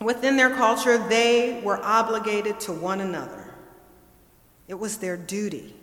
within 0.00 0.36
their 0.36 0.50
culture, 0.50 0.98
they 0.98 1.60
were 1.62 1.78
obligated 1.84 2.58
to 2.60 2.72
one 2.72 3.00
another. 3.00 3.54
It 4.68 4.78
was 4.78 4.98
their 4.98 5.16
duty. 5.16 5.76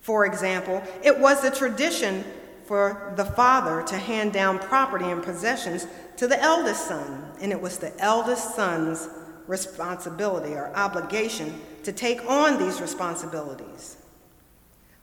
For 0.00 0.26
example, 0.26 0.82
it 1.02 1.18
was 1.18 1.40
the 1.42 1.50
tradition 1.50 2.24
for 2.66 3.12
the 3.16 3.24
father 3.24 3.82
to 3.82 3.96
hand 3.96 4.32
down 4.32 4.58
property 4.58 5.04
and 5.04 5.22
possessions 5.22 5.86
to 6.16 6.26
the 6.26 6.40
eldest 6.40 6.86
son, 6.86 7.32
and 7.40 7.52
it 7.52 7.60
was 7.60 7.78
the 7.78 7.96
eldest 8.00 8.54
son's 8.54 9.08
responsibility 9.46 10.54
or 10.54 10.74
obligation 10.74 11.60
to 11.82 11.92
take 11.92 12.24
on 12.28 12.58
these 12.58 12.80
responsibilities. 12.80 13.96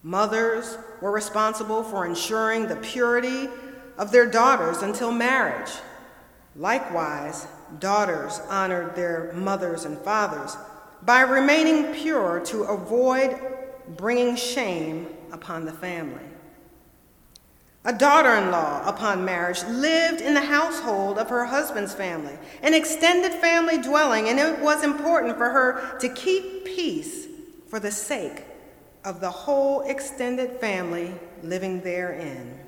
Mothers 0.03 0.77
were 1.01 1.11
responsible 1.11 1.83
for 1.83 2.05
ensuring 2.05 2.67
the 2.67 2.75
purity 2.77 3.49
of 3.97 4.11
their 4.11 4.29
daughters 4.29 4.81
until 4.81 5.11
marriage. 5.11 5.71
Likewise, 6.55 7.47
daughters 7.79 8.39
honored 8.49 8.95
their 8.95 9.31
mothers 9.33 9.85
and 9.85 9.97
fathers 9.99 10.55
by 11.03 11.21
remaining 11.21 11.93
pure 11.93 12.39
to 12.45 12.63
avoid 12.63 13.39
bringing 13.95 14.35
shame 14.35 15.07
upon 15.31 15.65
the 15.65 15.71
family. 15.71 16.23
A 17.85 17.93
daughter 17.93 18.33
in 18.33 18.51
law, 18.51 18.85
upon 18.85 19.23
marriage, 19.23 19.63
lived 19.63 20.19
in 20.19 20.33
the 20.33 20.41
household 20.41 21.17
of 21.17 21.29
her 21.29 21.45
husband's 21.45 21.93
family, 21.93 22.37
an 22.61 22.73
extended 22.73 23.31
family 23.33 23.77
dwelling, 23.77 24.27
and 24.27 24.39
it 24.39 24.59
was 24.59 24.83
important 24.83 25.37
for 25.37 25.49
her 25.49 25.97
to 25.99 26.09
keep 26.09 26.65
peace 26.65 27.27
for 27.69 27.79
the 27.79 27.91
sake 27.91 28.43
of 29.07 29.21
the 29.21 29.31
whole 29.31 29.83
extended 29.83 30.59
family 30.59 31.13
living 31.41 31.79
therein. 31.79 32.59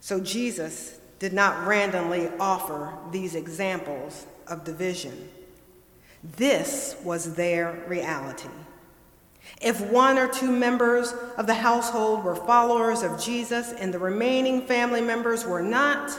So 0.00 0.18
Jesus 0.18 0.98
did 1.20 1.32
not 1.32 1.64
randomly 1.64 2.28
offer 2.40 2.92
these 3.12 3.36
examples 3.36 4.26
of 4.48 4.64
division. 4.64 5.30
This 6.36 6.96
was 7.04 7.36
their 7.36 7.84
reality. 7.86 8.48
If 9.62 9.80
one 9.80 10.18
or 10.18 10.26
two 10.26 10.50
members 10.50 11.14
of 11.38 11.46
the 11.46 11.54
household 11.54 12.24
were 12.24 12.34
followers 12.34 13.04
of 13.04 13.22
Jesus 13.22 13.72
and 13.72 13.94
the 13.94 14.00
remaining 14.00 14.66
family 14.66 15.00
members 15.00 15.44
were 15.44 15.62
not, 15.62 16.18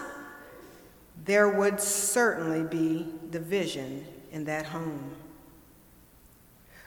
there 1.25 1.49
would 1.49 1.81
certainly 1.81 2.63
be 2.63 3.05
division 3.31 4.05
in 4.31 4.45
that 4.45 4.65
home. 4.67 5.11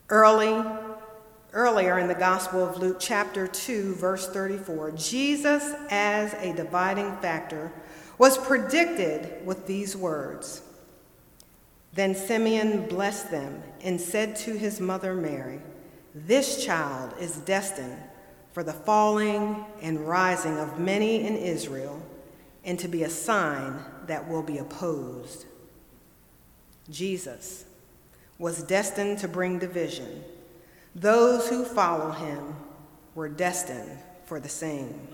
Early 0.09 0.65
Earlier 1.59 1.99
in 1.99 2.07
the 2.07 2.15
Gospel 2.15 2.65
of 2.65 2.79
Luke, 2.79 2.99
chapter 3.01 3.49
2, 3.49 3.97
verse 3.97 4.29
34, 4.29 4.93
Jesus, 4.93 5.75
as 5.91 6.33
a 6.35 6.53
dividing 6.53 7.17
factor, 7.17 7.73
was 8.17 8.39
predicted 8.39 9.45
with 9.45 9.67
these 9.67 9.97
words 9.97 10.63
Then 11.95 12.15
Simeon 12.15 12.87
blessed 12.87 13.33
them 13.33 13.61
and 13.83 14.01
said 14.01 14.37
to 14.37 14.57
his 14.57 14.79
mother 14.79 15.15
Mary, 15.15 15.59
This 16.15 16.65
child 16.65 17.15
is 17.19 17.39
destined 17.39 18.05
for 18.53 18.63
the 18.63 18.73
falling 18.73 19.65
and 19.83 20.07
rising 20.07 20.59
of 20.59 20.79
many 20.79 21.27
in 21.27 21.37
Israel, 21.37 22.01
and 22.65 22.79
to 22.79 22.87
be 22.87 23.03
a 23.03 23.11
sign 23.11 23.81
that 24.07 24.29
will 24.29 24.45
be 24.45 24.59
opposed. 24.59 25.47
Jesus 26.89 27.65
was 28.39 28.63
destined 28.63 29.19
to 29.19 29.27
bring 29.27 29.59
division 29.59 30.23
those 31.01 31.49
who 31.49 31.65
follow 31.65 32.11
him 32.11 32.57
were 33.15 33.29
destined 33.29 33.99
for 34.25 34.41
the 34.41 34.49
same. 34.49 35.09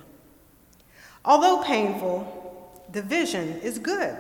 Although 1.24 1.62
painful, 1.62 2.84
division 2.90 3.60
is 3.60 3.78
good. 3.78 4.16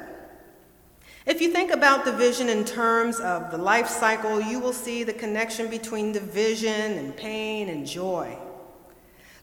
If 1.26 1.40
you 1.40 1.50
think 1.50 1.70
about 1.70 2.04
division 2.04 2.50
in 2.50 2.64
terms 2.64 3.18
of 3.18 3.50
the 3.50 3.56
life 3.56 3.88
cycle, 3.88 4.40
you 4.40 4.58
will 4.58 4.74
see 4.74 5.04
the 5.04 5.12
connection 5.12 5.68
between 5.68 6.12
division 6.12 6.98
and 6.98 7.16
pain 7.16 7.70
and 7.70 7.86
joy. 7.86 8.36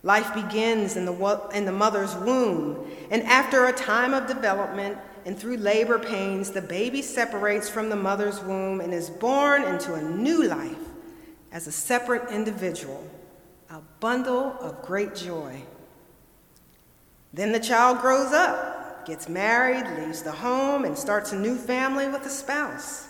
Life 0.04 0.32
begins 0.34 0.96
in 0.96 1.04
the, 1.04 1.48
in 1.54 1.64
the 1.64 1.72
mother's 1.72 2.14
womb, 2.16 2.88
and 3.10 3.22
after 3.24 3.66
a 3.66 3.72
time 3.72 4.14
of 4.14 4.26
development 4.26 4.96
and 5.24 5.38
through 5.38 5.56
labor 5.56 5.98
pains, 5.98 6.50
the 6.50 6.62
baby 6.62 7.02
separates 7.02 7.68
from 7.68 7.88
the 7.88 7.96
mother's 7.96 8.40
womb 8.40 8.80
and 8.80 8.92
is 8.92 9.10
born 9.10 9.62
into 9.62 9.94
a 9.94 10.02
new 10.02 10.44
life 10.44 10.91
as 11.52 11.66
a 11.66 11.72
separate 11.72 12.30
individual, 12.30 13.06
a 13.70 13.80
bundle 14.00 14.56
of 14.60 14.82
great 14.82 15.14
joy. 15.14 15.62
Then 17.34 17.52
the 17.52 17.60
child 17.60 18.00
grows 18.00 18.32
up, 18.32 19.06
gets 19.06 19.28
married, 19.28 19.86
leaves 19.98 20.22
the 20.22 20.32
home, 20.32 20.84
and 20.84 20.96
starts 20.96 21.32
a 21.32 21.38
new 21.38 21.56
family 21.56 22.08
with 22.08 22.24
a 22.26 22.30
spouse. 22.30 23.08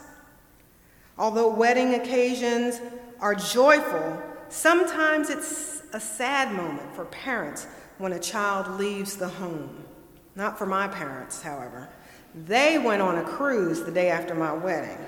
Although 1.16 1.54
wedding 1.54 1.94
occasions 1.94 2.80
are 3.20 3.34
joyful, 3.34 4.20
sometimes 4.48 5.30
it's 5.30 5.82
a 5.92 6.00
sad 6.00 6.52
moment 6.52 6.94
for 6.94 7.04
parents 7.06 7.66
when 7.98 8.12
a 8.12 8.18
child 8.18 8.78
leaves 8.78 9.16
the 9.16 9.28
home. 9.28 9.84
Not 10.34 10.58
for 10.58 10.66
my 10.66 10.88
parents, 10.88 11.42
however. 11.42 11.88
They 12.34 12.78
went 12.78 13.02
on 13.02 13.18
a 13.18 13.22
cruise 13.22 13.82
the 13.82 13.92
day 13.92 14.08
after 14.08 14.34
my 14.34 14.52
wedding. 14.52 14.98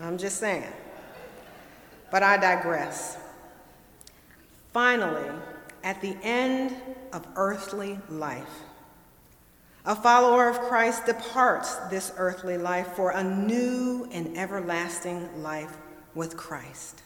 I'm 0.00 0.18
just 0.18 0.38
saying. 0.40 0.72
But 2.10 2.22
I 2.22 2.36
digress. 2.36 3.18
Finally, 4.72 5.30
at 5.82 6.00
the 6.00 6.16
end 6.22 6.74
of 7.12 7.26
earthly 7.36 7.98
life. 8.08 8.62
A 9.84 9.94
follower 9.94 10.48
of 10.48 10.58
Christ 10.58 11.06
departs 11.06 11.76
this 11.90 12.12
earthly 12.16 12.58
life 12.58 12.88
for 12.88 13.10
a 13.10 13.22
new 13.22 14.08
and 14.10 14.36
everlasting 14.36 15.42
life 15.44 15.76
with 16.16 16.36
Christ. 16.36 17.02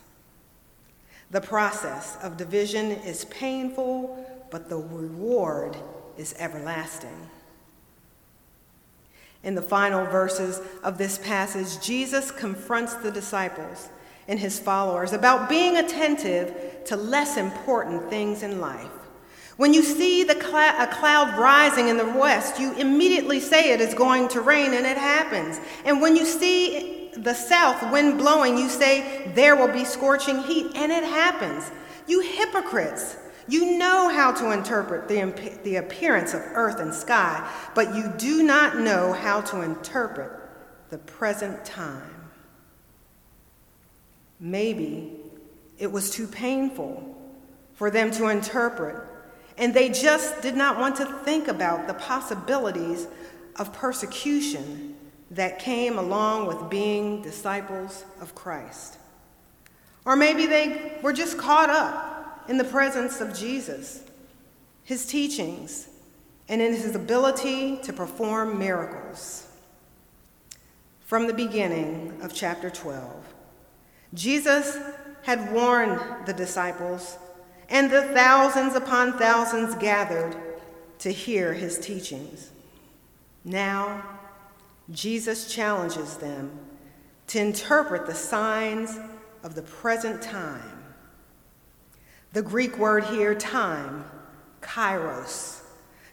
The 1.30 1.42
process 1.42 2.16
of 2.22 2.38
division 2.38 2.90
is 2.90 3.26
painful, 3.26 4.26
but 4.50 4.70
the 4.70 4.78
reward 4.78 5.76
is 6.16 6.34
everlasting. 6.38 7.28
In 9.42 9.54
the 9.54 9.62
final 9.62 10.06
verses 10.06 10.62
of 10.82 10.96
this 10.96 11.18
passage, 11.18 11.84
Jesus 11.84 12.30
confronts 12.30 12.94
the 12.94 13.10
disciples 13.10 13.90
and 14.30 14.38
his 14.38 14.60
followers 14.60 15.12
about 15.12 15.48
being 15.48 15.76
attentive 15.76 16.84
to 16.86 16.96
less 16.96 17.36
important 17.36 18.08
things 18.08 18.42
in 18.42 18.60
life. 18.60 18.88
When 19.56 19.74
you 19.74 19.82
see 19.82 20.24
the 20.24 20.40
cl- 20.40 20.80
a 20.80 20.86
cloud 20.86 21.36
rising 21.36 21.88
in 21.88 21.98
the 21.98 22.06
west, 22.06 22.58
you 22.58 22.72
immediately 22.76 23.40
say 23.40 23.72
it 23.72 23.80
is 23.80 23.92
going 23.92 24.28
to 24.28 24.40
rain, 24.40 24.72
and 24.72 24.86
it 24.86 24.96
happens. 24.96 25.60
And 25.84 26.00
when 26.00 26.16
you 26.16 26.24
see 26.24 27.10
the 27.16 27.34
south 27.34 27.92
wind 27.92 28.18
blowing, 28.18 28.56
you 28.56 28.68
say 28.68 29.32
there 29.34 29.56
will 29.56 29.72
be 29.72 29.84
scorching 29.84 30.38
heat, 30.44 30.72
and 30.76 30.90
it 30.90 31.04
happens. 31.04 31.70
You 32.06 32.20
hypocrites, 32.20 33.16
you 33.48 33.76
know 33.76 34.08
how 34.08 34.32
to 34.32 34.52
interpret 34.52 35.08
the, 35.08 35.18
imp- 35.18 35.62
the 35.64 35.76
appearance 35.76 36.34
of 36.34 36.40
earth 36.54 36.78
and 36.78 36.94
sky, 36.94 37.46
but 37.74 37.94
you 37.94 38.12
do 38.16 38.44
not 38.44 38.78
know 38.78 39.12
how 39.12 39.40
to 39.42 39.62
interpret 39.62 40.32
the 40.88 40.98
present 40.98 41.64
time. 41.64 42.09
Maybe 44.40 45.12
it 45.78 45.92
was 45.92 46.10
too 46.10 46.26
painful 46.26 47.16
for 47.74 47.90
them 47.90 48.10
to 48.12 48.28
interpret, 48.28 49.06
and 49.58 49.74
they 49.74 49.90
just 49.90 50.42
did 50.42 50.56
not 50.56 50.78
want 50.78 50.96
to 50.96 51.06
think 51.24 51.48
about 51.48 51.86
the 51.86 51.94
possibilities 51.94 53.06
of 53.56 53.72
persecution 53.72 54.96
that 55.30 55.58
came 55.58 55.98
along 55.98 56.46
with 56.46 56.70
being 56.70 57.22
disciples 57.22 58.04
of 58.20 58.34
Christ. 58.34 58.98
Or 60.04 60.16
maybe 60.16 60.46
they 60.46 60.98
were 61.02 61.12
just 61.12 61.38
caught 61.38 61.70
up 61.70 62.44
in 62.48 62.58
the 62.58 62.64
presence 62.64 63.20
of 63.20 63.36
Jesus, 63.36 64.02
his 64.82 65.06
teachings, 65.06 65.88
and 66.48 66.60
in 66.60 66.72
his 66.72 66.96
ability 66.96 67.76
to 67.82 67.92
perform 67.92 68.58
miracles. 68.58 69.46
From 71.04 71.26
the 71.26 71.34
beginning 71.34 72.18
of 72.22 72.34
chapter 72.34 72.70
12, 72.70 73.19
Jesus 74.14 74.78
had 75.22 75.52
warned 75.52 76.00
the 76.26 76.32
disciples 76.32 77.18
and 77.68 77.90
the 77.90 78.02
thousands 78.02 78.74
upon 78.74 79.18
thousands 79.18 79.74
gathered 79.76 80.36
to 80.98 81.10
hear 81.10 81.54
his 81.54 81.78
teachings. 81.78 82.50
Now, 83.44 84.02
Jesus 84.90 85.52
challenges 85.52 86.16
them 86.16 86.50
to 87.28 87.38
interpret 87.38 88.06
the 88.06 88.14
signs 88.14 88.98
of 89.42 89.54
the 89.54 89.62
present 89.62 90.20
time. 90.20 90.82
The 92.32 92.42
Greek 92.42 92.76
word 92.78 93.04
here, 93.04 93.34
time, 93.34 94.04
kairos, 94.60 95.62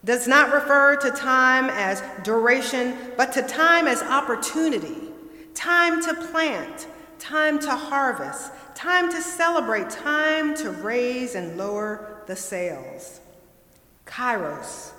does 0.06 0.28
not 0.28 0.54
refer 0.54 0.96
to 0.98 1.12
time 1.12 1.70
as 1.72 2.04
duration, 2.24 2.96
but 3.18 3.34
to 3.34 3.42
time 3.42 3.88
as 3.88 4.02
opportunity, 4.04 5.10
time 5.54 6.02
to 6.04 6.14
plant, 6.14 6.88
time 7.20 7.60
to 7.60 7.76
harvest, 7.76 8.52
time 8.76 9.12
to 9.12 9.22
celebrate, 9.22 9.90
time 9.90 10.56
to 10.58 10.72
raise 10.72 11.36
and 11.36 11.58
lower 11.58 12.22
the 12.28 12.36
sails. 12.36 13.20
Kairos 14.06 14.92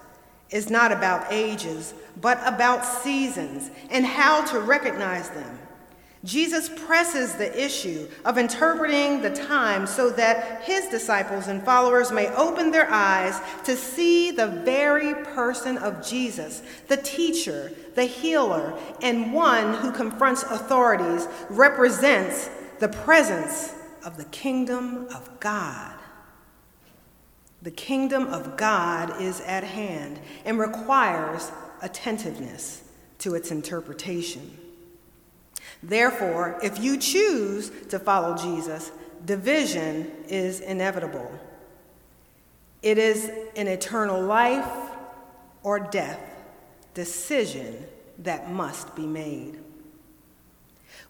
is 0.51 0.71
not 0.71 0.93
about 0.93 1.33
ages, 1.33 1.95
but 2.21 2.41
about 2.47 2.85
seasons 2.85 3.71
and 3.91 4.05
how 4.05 4.45
to 4.47 4.61
recognize 4.61 5.31
them. 5.31 5.59
Jesus 6.25 6.69
presses 6.69 7.35
the 7.35 7.65
issue 7.65 8.09
of 8.25 8.39
interpreting 8.39 9.23
the 9.23 9.31
time 9.31 9.87
so 9.87 10.11
that 10.11 10.63
his 10.63 10.87
disciples 10.89 11.47
and 11.47 11.63
followers 11.63 12.11
may 12.11 12.27
open 12.35 12.73
their 12.73 12.91
eyes 12.91 13.41
to 13.65 13.77
see 13.77 14.33
the 14.33 14.49
very 14.49 15.15
person 15.27 15.79
of 15.79 16.05
Jesus, 16.05 16.63
the 16.89 16.97
teacher, 16.97 17.71
the 17.95 18.05
healer, 18.05 18.77
and 19.01 19.33
one 19.33 19.75
who 19.75 19.93
confronts 19.93 20.43
authorities, 20.43 21.29
represents 21.51 22.51
the 22.81 22.89
presence 22.89 23.75
of 24.05 24.17
the 24.17 24.25
kingdom 24.25 25.07
of 25.15 25.39
God. 25.39 25.95
The 27.63 27.71
kingdom 27.71 28.27
of 28.27 28.57
God 28.57 29.21
is 29.21 29.41
at 29.43 29.63
hand 29.63 30.19
and 30.45 30.59
requires 30.59 31.53
attentiveness 31.81 32.83
to 33.19 33.35
its 33.37 33.53
interpretation. 33.53 34.58
Therefore, 35.83 36.59
if 36.63 36.81
you 36.81 36.97
choose 36.99 37.71
to 37.89 37.99
follow 37.99 38.37
Jesus, 38.37 38.91
division 39.25 40.11
is 40.29 40.61
inevitable. 40.61 41.31
It 42.83 42.99
is 42.99 43.31
an 43.57 43.67
eternal 43.67 44.21
life 44.21 44.71
or 45.63 45.79
death 45.81 46.21
decision 46.95 47.85
that 48.19 48.51
must 48.51 48.95
be 48.97 49.07
made. 49.07 49.59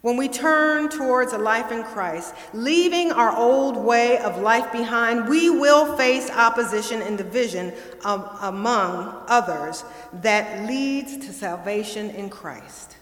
When 0.01 0.17
we 0.17 0.29
turn 0.29 0.91
towards 0.91 1.33
a 1.33 1.39
life 1.39 1.73
in 1.73 1.83
Christ, 1.83 2.35
leaving 2.53 3.11
our 3.11 3.37
old 3.37 3.77
way 3.77 4.19
of 4.19 4.41
life 4.41 4.71
behind, 4.71 5.29
we 5.29 5.51
will 5.51 5.97
face 5.97 6.31
opposition 6.31 7.03
and 7.03 7.19
division 7.19 7.73
among 8.05 9.25
others 9.27 9.85
that 10.13 10.69
leads 10.69 11.17
to 11.27 11.33
salvation 11.33 12.11
in 12.11 12.31
Christ. 12.31 12.98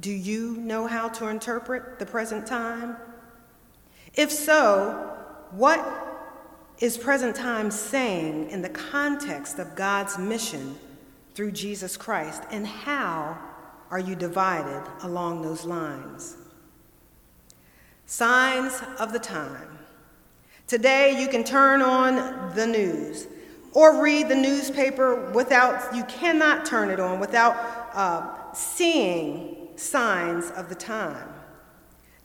Do 0.00 0.10
you 0.10 0.56
know 0.56 0.86
how 0.86 1.08
to 1.10 1.28
interpret 1.28 1.98
the 1.98 2.06
present 2.06 2.46
time? 2.46 2.96
If 4.14 4.30
so, 4.32 5.14
what 5.50 5.84
is 6.80 6.96
present 6.96 7.36
time 7.36 7.70
saying 7.70 8.48
in 8.50 8.62
the 8.62 8.70
context 8.70 9.58
of 9.58 9.76
God's 9.76 10.18
mission 10.18 10.78
through 11.34 11.52
Jesus 11.52 11.96
Christ, 11.96 12.42
and 12.50 12.66
how 12.66 13.38
are 13.90 13.98
you 13.98 14.14
divided 14.14 14.82
along 15.02 15.42
those 15.42 15.64
lines? 15.64 16.36
Signs 18.06 18.80
of 18.98 19.12
the 19.12 19.18
time. 19.18 19.78
Today, 20.66 21.20
you 21.20 21.28
can 21.28 21.44
turn 21.44 21.82
on 21.82 22.54
the 22.54 22.66
news 22.66 23.26
or 23.72 24.02
read 24.02 24.28
the 24.28 24.36
newspaper 24.36 25.30
without, 25.32 25.94
you 25.94 26.04
cannot 26.04 26.64
turn 26.64 26.90
it 26.90 27.00
on 27.00 27.20
without 27.20 27.56
uh, 27.94 28.52
seeing 28.52 29.49
signs 29.80 30.50
of 30.50 30.68
the 30.68 30.74
time. 30.74 31.28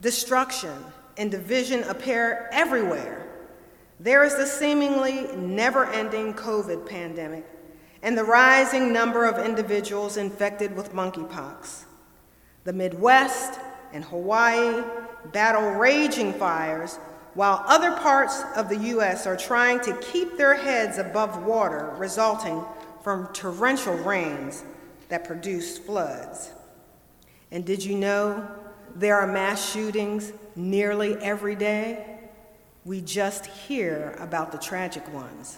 Destruction 0.02 0.76
and 1.18 1.32
division 1.32 1.84
appear 1.86 2.50
everywhere. 2.52 3.26
There 4.00 4.24
is 4.24 4.36
the 4.36 4.46
seemingly 4.46 5.28
never 5.38 5.86
ending 5.86 6.34
COVID 6.34 6.88
pandemic 6.88 7.46
and 8.04 8.18
the 8.18 8.24
rising 8.24 8.92
number 8.92 9.26
of 9.26 9.44
individuals 9.44 10.18
infected 10.18 10.76
with 10.76 10.94
monkeypox. 10.94 11.86
The 12.66 12.74
Midwest 12.74 13.60
and 13.94 14.04
Hawaii 14.04 14.84
battle 15.32 15.72
raging 15.72 16.34
fires, 16.34 16.98
while 17.34 17.64
other 17.66 17.92
parts 17.94 18.44
of 18.56 18.70
the 18.70 18.78
U.S. 18.78 19.26
are 19.26 19.38
trying 19.38 19.80
to 19.82 19.96
keep 19.98 20.38
their 20.38 20.56
heads 20.56 20.98
above 20.98 21.44
water 21.44 21.94
resulting 21.98 22.64
from 23.02 23.28
torrential 23.34 23.96
rains 23.96 24.64
that 25.10 25.26
produce 25.26 25.78
floods. 25.78 26.52
And 27.56 27.64
did 27.64 27.86
you 27.86 27.96
know 27.96 28.46
there 28.98 29.16
are 29.16 29.26
mass 29.26 29.72
shootings 29.72 30.34
nearly 30.58 31.14
every 31.22 31.56
day? 31.56 32.20
We 32.84 33.00
just 33.00 33.46
hear 33.46 34.14
about 34.20 34.52
the 34.52 34.58
tragic 34.58 35.08
ones, 35.14 35.58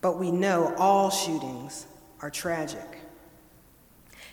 but 0.00 0.16
we 0.16 0.30
know 0.30 0.72
all 0.78 1.10
shootings 1.10 1.88
are 2.22 2.30
tragic. 2.30 3.00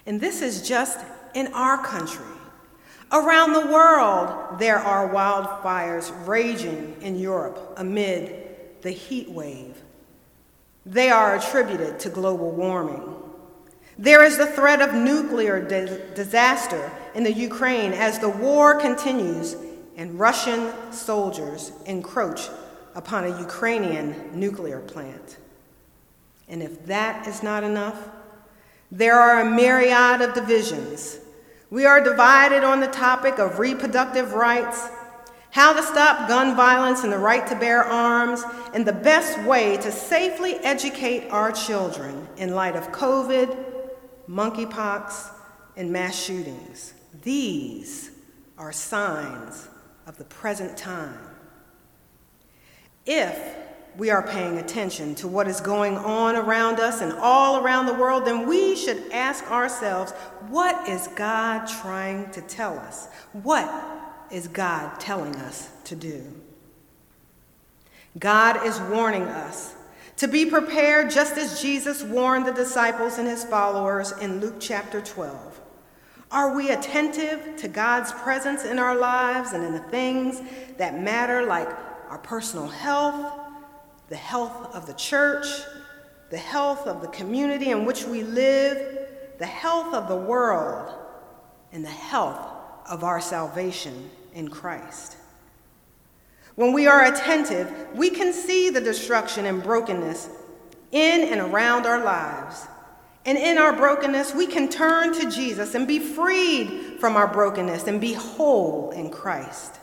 And 0.06 0.22
this 0.22 0.44
is 0.44 0.68
just 0.68 1.00
in 1.34 1.48
our 1.54 1.84
country. 1.84 2.24
Around 3.12 3.54
the 3.54 3.66
world, 3.66 4.60
there 4.60 4.78
are 4.78 5.10
wildfires 5.10 6.14
raging 6.28 6.98
in 7.02 7.16
Europe 7.16 7.74
amid 7.78 8.82
the 8.84 8.92
heat 8.92 9.32
wave. 9.32 9.76
They 10.86 11.10
are 11.10 11.36
attributed 11.36 12.00
to 12.02 12.10
global 12.10 12.52
warming. 12.52 13.25
There 13.98 14.24
is 14.24 14.38
the 14.38 14.48
threat 14.48 14.82
of 14.82 14.94
nuclear 14.94 15.62
disaster 16.14 16.92
in 17.14 17.24
the 17.24 17.32
Ukraine 17.32 17.94
as 17.94 18.20
the 18.20 18.30
war 18.30 18.76
continues 18.76 19.56
and 19.96 20.20
Russian 20.20 20.74
soldiers 20.92 21.72
encroach 21.86 22.50
upon 22.94 23.24
a 23.24 23.40
Ukrainian 23.40 24.38
nuclear 24.38 24.82
plant. 24.82 25.38
And 26.50 26.62
if 26.62 26.86
that 26.88 27.26
is 27.26 27.42
not 27.42 27.64
enough, 27.64 28.10
there 28.92 29.18
are 29.18 29.42
a 29.42 29.50
myriad 29.50 30.22
of 30.22 30.34
divisions. 30.34 31.20
We 31.70 31.86
are 31.86 32.02
divided 32.04 32.64
on 32.64 32.82
the 32.82 32.88
topic 32.88 33.40
of 33.40 33.60
reproductive 33.60 34.34
rights, 34.34 34.90
how 35.52 35.74
to 35.74 35.82
stop 35.82 36.28
gun 36.28 36.56
violence 36.56 37.04
and 37.04 37.12
the 37.12 37.18
right 37.18 37.48
to 37.48 37.56
bear 37.56 37.84
arms, 37.84 38.44
and 38.74 38.86
the 38.86 38.94
best 38.94 39.40
way 39.44 39.78
to 39.78 39.92
safely 39.92 40.56
educate 40.56 41.30
our 41.30 41.52
children 41.54 42.28
in 42.38 42.54
light 42.54 42.76
of 42.76 42.92
COVID, 42.92 43.75
monkeypox, 44.30 45.32
and 45.78 45.92
mass 45.92 46.22
shootings. 46.22 46.94
These 47.24 48.12
are 48.58 48.72
signs 48.72 49.68
of 50.08 50.18
the 50.18 50.24
present 50.24 50.78
time. 50.78 51.20
If 53.06 53.56
we 53.98 54.10
are 54.10 54.26
paying 54.28 54.58
attention 54.58 55.16
to 55.16 55.28
what 55.28 55.48
is 55.48 55.62
going 55.62 55.98
on 55.98 56.36
around 56.36 56.80
us 56.80 57.02
and 57.02 57.14
all 57.14 57.64
around 57.64 57.86
the 57.86 57.94
world, 57.94 58.26
then 58.26 58.48
we 58.48 58.76
should 58.76 59.12
ask 59.12 59.50
ourselves 59.50 60.12
what 60.50 60.88
is 60.88 61.08
God 61.16 61.68
trying 61.68 62.30
to 62.32 62.42
tell 62.42 62.78
us? 62.80 63.08
What 63.32 63.70
is 64.32 64.48
God 64.48 65.00
telling 65.00 65.36
us 65.38 65.70
to 65.86 65.96
do? 65.96 66.24
God 68.18 68.66
is 68.66 68.80
warning 68.80 69.24
us 69.24 69.75
to 70.18 70.28
be 70.28 70.46
prepared 70.46 71.10
just 71.10 71.38
as 71.38 71.62
Jesus 71.62 72.04
warned 72.04 72.46
the 72.46 72.54
disciples 72.54 73.18
and 73.18 73.28
his 73.28 73.44
followers 73.44 74.14
in 74.14 74.40
Luke 74.40 74.56
chapter 74.60 75.02
12. 75.02 75.62
Are 76.32 76.56
we 76.56 76.72
attentive 76.72 77.58
to 77.58 77.68
God's 77.68 78.12
presence 78.12 78.64
in 78.64 78.80
our 78.80 78.96
lives 78.96 79.54
and 79.54 79.64
in 79.64 79.74
the 79.74 79.80
things 79.80 80.42
that 80.78 81.00
matter, 81.00 81.46
like 81.46 81.70
our 82.10 82.18
personal 82.18 82.68
health, 82.68 83.40
the 84.10 84.16
health 84.16 84.74
of 84.74 84.86
the 84.86 84.94
church, 84.94 85.46
the 86.32 86.38
health 86.38 86.88
of 86.88 87.02
the 87.02 87.08
community 87.10 87.70
in 87.72 87.86
which 87.86 88.06
we 88.06 88.24
live, 88.24 89.10
the 89.38 89.46
health 89.46 89.94
of 89.94 90.08
the 90.08 90.16
world, 90.16 90.94
and 91.72 91.84
the 91.84 91.90
health 91.90 92.40
of 92.90 93.04
our 93.04 93.20
salvation 93.20 94.10
in 94.34 94.48
Christ. 94.48 95.18
When 96.56 96.72
we 96.72 96.88
are 96.88 97.06
attentive, 97.06 97.72
we 97.94 98.10
can 98.10 98.32
see 98.32 98.70
the 98.70 98.82
destruction 98.82 99.46
and 99.46 99.62
brokenness 99.62 100.30
in 100.92 101.22
and 101.34 101.42
around 101.42 101.86
our 101.86 102.04
lives. 102.04 102.68
And 103.26 103.38
in 103.38 103.58
our 103.58 103.74
brokenness, 103.74 104.34
we 104.34 104.48
can 104.48 104.70
turn 104.70 105.14
to 105.14 105.30
Jesus 105.30 105.76
and 105.76 105.88
be 105.88 106.00
freed 106.00 106.98
from 107.00 107.16
our 107.16 107.28
brokenness 107.28 107.88
and 107.88 108.00
be 108.00 108.14
whole 108.14 108.92
in 108.92 109.10
Christ. 109.10 109.80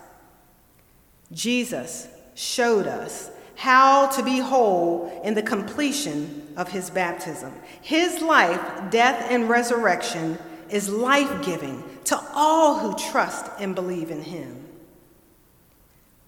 Jesus 1.33 2.09
showed 2.35 2.87
us 2.87 3.31
how 3.57 4.07
to 4.09 4.23
be 4.23 4.39
whole 4.39 5.21
in 5.25 5.35
the 5.35 5.43
completion 5.43 6.49
of 6.57 6.69
his 6.69 6.89
baptism. 6.89 7.53
His 7.83 8.23
life, 8.23 8.91
death, 8.91 9.27
and 9.31 9.49
resurrection 9.49 10.39
is 10.71 10.89
life 10.89 11.45
giving 11.45 11.83
to 12.05 12.19
all 12.33 12.79
who 12.79 13.11
trust 13.11 13.51
and 13.59 13.75
believe 13.75 14.11
in 14.11 14.23
him. 14.23 14.62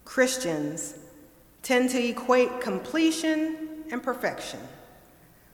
Christians 0.05 0.95
tend 1.63 1.89
to 1.89 2.07
equate 2.07 2.61
completion 2.61 3.83
and 3.91 4.01
perfection. 4.01 4.59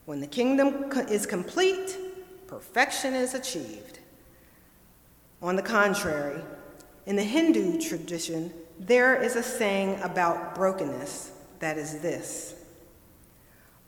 When 0.06 0.20
the 0.20 0.28
kingdom 0.28 0.92
is 1.10 1.26
complete, 1.26 1.98
perfection 2.48 3.14
is 3.14 3.34
achieved. 3.34 4.00
On 5.42 5.56
the 5.56 5.62
contrary, 5.62 6.42
in 7.06 7.16
the 7.16 7.24
Hindu 7.24 7.82
tradition, 7.82 8.54
there 8.78 9.22
is 9.22 9.36
a 9.36 9.44
saying 9.44 10.00
about 10.02 10.54
brokenness 10.54 11.32
that 11.60 11.78
is 11.78 12.00
this 12.00 12.56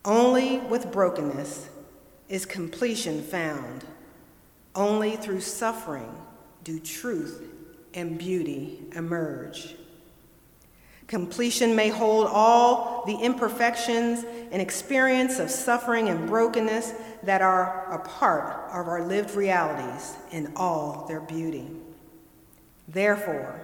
Only 0.04 0.58
with 0.58 0.90
brokenness 0.90 1.68
is 2.28 2.46
completion 2.46 3.22
found. 3.22 3.84
Only 4.74 5.16
through 5.16 5.40
suffering 5.40 6.10
do 6.64 6.80
truth 6.80 7.42
and 7.92 8.18
beauty 8.18 8.82
emerge. 8.92 9.76
Completion 11.14 11.76
may 11.76 11.90
hold 11.90 12.26
all 12.26 13.04
the 13.06 13.14
imperfections 13.14 14.24
and 14.50 14.60
experience 14.60 15.38
of 15.38 15.48
suffering 15.48 16.08
and 16.08 16.26
brokenness 16.26 16.92
that 17.22 17.40
are 17.40 17.86
a 17.92 18.00
part 18.00 18.68
of 18.72 18.88
our 18.88 19.06
lived 19.06 19.36
realities 19.36 20.16
in 20.32 20.52
all 20.56 21.04
their 21.06 21.20
beauty. 21.20 21.70
Therefore, 22.88 23.60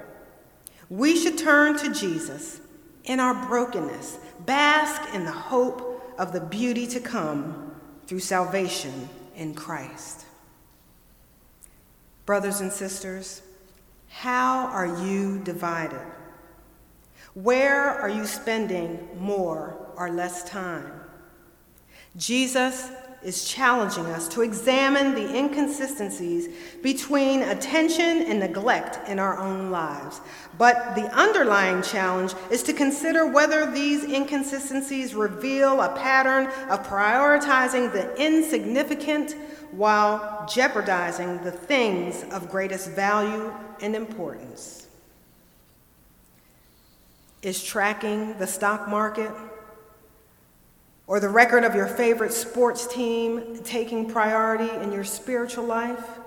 we 0.88 1.16
should 1.16 1.38
turn 1.38 1.76
to 1.78 1.92
Jesus 1.92 2.60
in 3.02 3.18
our 3.18 3.34
brokenness, 3.48 4.18
bask 4.46 5.12
in 5.12 5.24
the 5.24 5.32
hope 5.32 6.14
of 6.18 6.32
the 6.32 6.40
beauty 6.40 6.86
to 6.86 7.00
come 7.00 7.74
through 8.06 8.20
salvation 8.20 9.08
in 9.34 9.54
Christ. 9.54 10.24
Brothers 12.26 12.60
and 12.60 12.70
sisters, 12.70 13.42
how 14.08 14.66
are 14.68 15.02
you 15.04 15.40
divided? 15.40 16.00
Where 17.34 17.88
are 17.88 18.08
you 18.08 18.26
spending 18.26 19.08
more 19.18 19.92
or 19.96 20.10
less 20.10 20.42
time? 20.48 20.92
Jesus 22.16 22.90
is 23.22 23.44
challenging 23.44 24.06
us 24.06 24.26
to 24.28 24.40
examine 24.40 25.14
the 25.14 25.36
inconsistencies 25.36 26.48
between 26.82 27.42
attention 27.42 28.22
and 28.22 28.40
neglect 28.40 29.06
in 29.08 29.18
our 29.18 29.38
own 29.38 29.70
lives. 29.70 30.20
But 30.56 30.94
the 30.94 31.06
underlying 31.14 31.82
challenge 31.82 32.32
is 32.50 32.62
to 32.64 32.72
consider 32.72 33.26
whether 33.26 33.70
these 33.70 34.04
inconsistencies 34.04 35.14
reveal 35.14 35.82
a 35.82 35.94
pattern 35.96 36.46
of 36.70 36.86
prioritizing 36.86 37.92
the 37.92 38.14
insignificant 38.20 39.36
while 39.72 40.48
jeopardizing 40.52 41.42
the 41.42 41.52
things 41.52 42.24
of 42.32 42.50
greatest 42.50 42.90
value 42.90 43.52
and 43.82 43.94
importance. 43.94 44.79
Is 47.42 47.62
tracking 47.62 48.38
the 48.38 48.46
stock 48.46 48.88
market? 48.88 49.32
or 51.10 51.18
the 51.18 51.28
record 51.28 51.64
of 51.64 51.74
your 51.74 51.88
favorite 51.88 52.32
sports 52.32 52.86
team 52.86 53.58
taking 53.64 54.08
priority 54.08 54.72
in 54.76 54.92
your 54.92 55.02
spiritual 55.02 55.64
life? 55.64 56.20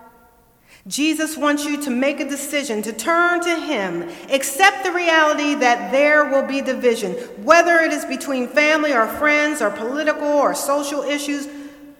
Jesus 0.85 1.37
wants 1.37 1.63
you 1.63 1.81
to 1.83 1.89
make 1.89 2.19
a 2.19 2.27
decision 2.27 2.81
to 2.81 2.91
turn 2.91 3.39
to 3.39 3.61
Him, 3.61 4.09
accept 4.29 4.83
the 4.83 4.91
reality 4.91 5.55
that 5.55 5.89
there 5.93 6.25
will 6.25 6.45
be 6.45 6.59
division, 6.59 7.13
whether 7.45 7.77
it 7.77 7.93
is 7.93 8.03
between 8.03 8.45
family 8.45 8.91
or 8.91 9.07
friends 9.07 9.61
or 9.61 9.69
political 9.69 10.27
or 10.27 10.53
social 10.53 11.01
issues. 11.03 11.47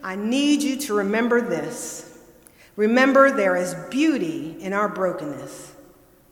I 0.02 0.16
need 0.16 0.62
you 0.62 0.76
to 0.80 0.92
remember 0.92 1.40
this. 1.40 2.18
Remember, 2.76 3.30
there 3.30 3.56
is 3.56 3.74
beauty 3.88 4.58
in 4.60 4.74
our 4.74 4.90
brokenness 4.90 5.72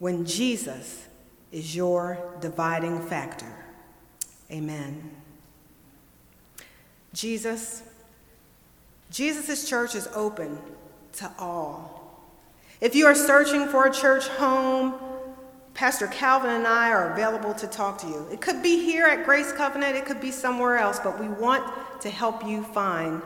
when 0.01 0.27
Jesus 0.27 1.07
is 1.53 1.77
your 1.77 2.19
dividing 2.41 3.01
factor. 3.07 3.53
Amen. 4.51 5.11
Jesus, 7.13 7.83
Jesus' 9.11 9.69
church 9.69 9.95
is 9.95 10.09
open 10.15 10.59
to 11.15 11.31
all. 11.39 12.25
If 12.81 12.95
you 12.95 13.07
are 13.07 13.15
searching 13.15 13.69
for 13.69 13.87
a 13.87 13.93
church 13.93 14.27
home, 14.29 14.95
Pastor 15.75 16.07
Calvin 16.09 16.51
and 16.51 16.67
I 16.67 16.91
are 16.91 17.13
available 17.13 17.55
to 17.55 17.67
talk 17.67 17.99
to 17.99 18.07
you. 18.07 18.27
It 18.33 18.41
could 18.41 18.63
be 18.63 18.83
here 18.83 19.07
at 19.07 19.25
Grace 19.25 19.53
Covenant, 19.53 19.97
it 19.97 20.05
could 20.05 20.21
be 20.21 20.31
somewhere 20.31 20.79
else, 20.79 20.99
but 20.99 21.21
we 21.21 21.29
want 21.29 21.65
to 22.01 22.11
help 22.11 22.47
you 22.47 22.63
find 22.63 23.23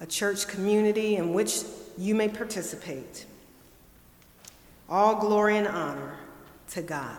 a 0.00 0.06
church 0.06 0.46
community 0.46 1.16
in 1.16 1.32
which 1.32 1.62
you 1.98 2.14
may 2.14 2.28
participate. 2.28 3.26
All 4.88 5.16
glory 5.16 5.56
and 5.56 5.66
honor 5.66 6.18
to 6.70 6.82
God. 6.82 7.16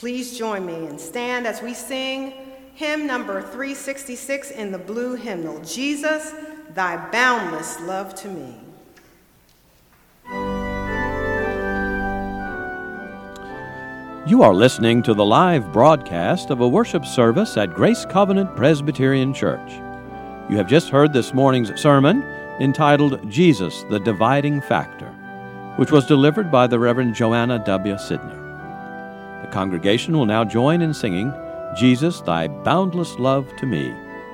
Please 0.00 0.38
join 0.38 0.64
me 0.64 0.86
and 0.86 0.98
stand 0.98 1.46
as 1.46 1.60
we 1.60 1.74
sing 1.74 2.32
hymn 2.74 3.06
number 3.06 3.42
366 3.42 4.50
in 4.50 4.72
the 4.72 4.78
blue 4.78 5.14
hymnal 5.14 5.60
Jesus, 5.60 6.32
thy 6.72 6.96
boundless 7.10 7.78
love 7.82 8.14
to 8.14 8.28
me. 8.28 8.54
You 14.26 14.42
are 14.42 14.54
listening 14.54 15.02
to 15.02 15.12
the 15.12 15.26
live 15.26 15.70
broadcast 15.70 16.48
of 16.48 16.62
a 16.62 16.68
worship 16.68 17.04
service 17.04 17.58
at 17.58 17.74
Grace 17.74 18.06
Covenant 18.06 18.56
Presbyterian 18.56 19.34
Church. 19.34 19.70
You 20.48 20.56
have 20.56 20.66
just 20.66 20.88
heard 20.88 21.12
this 21.12 21.34
morning's 21.34 21.78
sermon 21.78 22.22
entitled 22.58 23.30
Jesus, 23.30 23.82
the 23.90 24.00
Dividing 24.00 24.62
Factor, 24.62 25.10
which 25.76 25.92
was 25.92 26.06
delivered 26.06 26.50
by 26.50 26.66
the 26.66 26.78
Reverend 26.78 27.14
Joanna 27.14 27.62
W. 27.66 27.96
Sidner. 27.96 28.39
Congregation 29.50 30.16
will 30.16 30.26
now 30.26 30.44
join 30.44 30.80
in 30.80 30.94
singing 30.94 31.32
Jesus, 31.76 32.20
Thy 32.20 32.48
Boundless 32.48 33.18
Love 33.18 33.48
to 33.56 33.66
Me, 33.66 33.90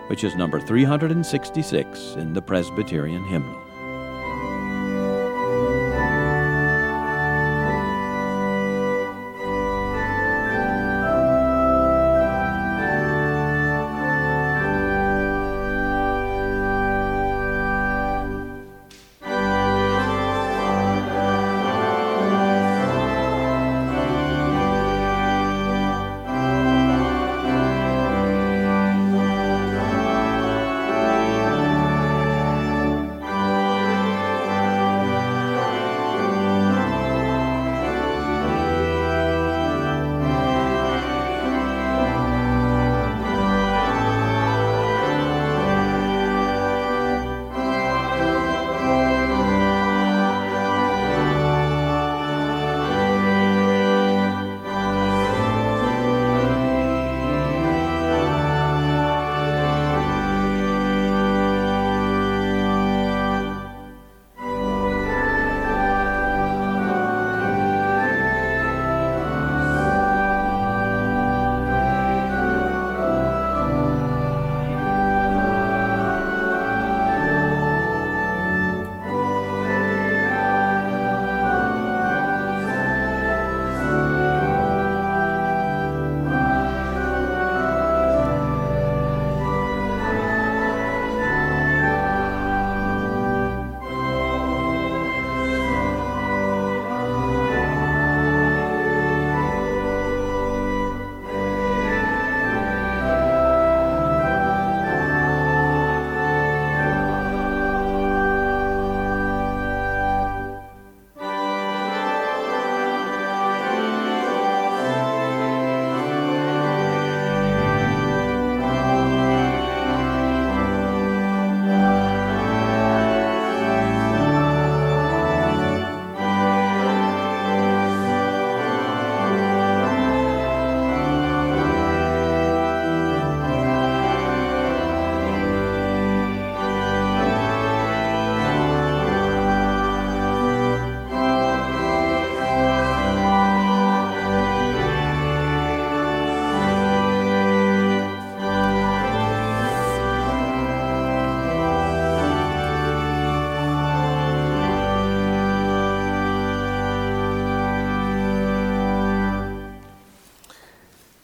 which 0.08 0.24
is 0.24 0.34
number 0.36 0.60
366 0.60 2.14
in 2.16 2.32
the 2.32 2.42
Presbyterian 2.42 3.24
hymnal. 3.24 3.65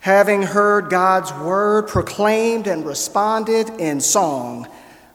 Having 0.03 0.43
heard 0.43 0.91
God's 0.91 1.33
word 1.33 1.87
proclaimed 1.87 2.67
and 2.67 2.85
responded 2.85 3.71
in 3.79 4.01
song, 4.01 4.67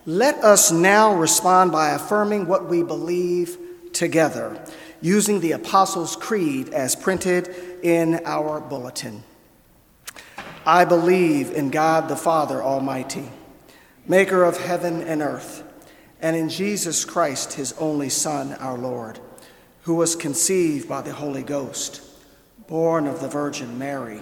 let 0.05 0.35
us 0.35 0.71
now 0.71 1.13
respond 1.13 1.73
by 1.73 1.89
affirming 1.89 2.47
what 2.47 2.67
we 2.67 2.83
believe 2.83 3.57
together, 3.91 4.57
using 5.01 5.41
the 5.41 5.51
Apostles' 5.51 6.15
Creed 6.15 6.69
as 6.69 6.95
printed 6.95 7.53
in 7.83 8.21
our 8.23 8.61
bulletin. 8.61 9.25
I 10.65 10.85
believe 10.85 11.51
in 11.51 11.69
God 11.69 12.07
the 12.07 12.15
Father 12.15 12.63
Almighty, 12.63 13.29
maker 14.07 14.45
of 14.45 14.55
heaven 14.55 15.01
and 15.01 15.21
earth, 15.21 15.63
and 16.21 16.33
in 16.37 16.47
Jesus 16.47 17.03
Christ, 17.03 17.51
his 17.55 17.73
only 17.73 18.07
Son, 18.07 18.53
our 18.53 18.77
Lord, 18.77 19.19
who 19.81 19.95
was 19.95 20.15
conceived 20.15 20.87
by 20.87 21.01
the 21.01 21.11
Holy 21.11 21.43
Ghost, 21.43 22.01
born 22.69 23.05
of 23.05 23.19
the 23.19 23.27
Virgin 23.27 23.77
Mary 23.77 24.21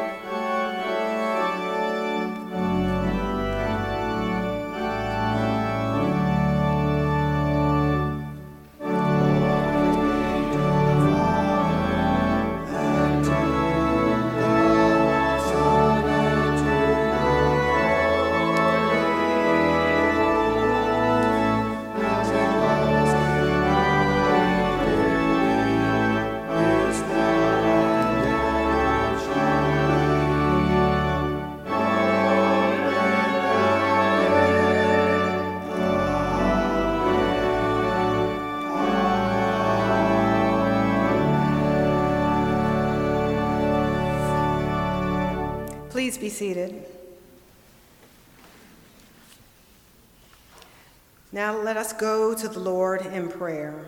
Go 52.01 52.33
to 52.33 52.49
the 52.49 52.59
Lord 52.59 53.05
in 53.05 53.29
prayer. 53.29 53.85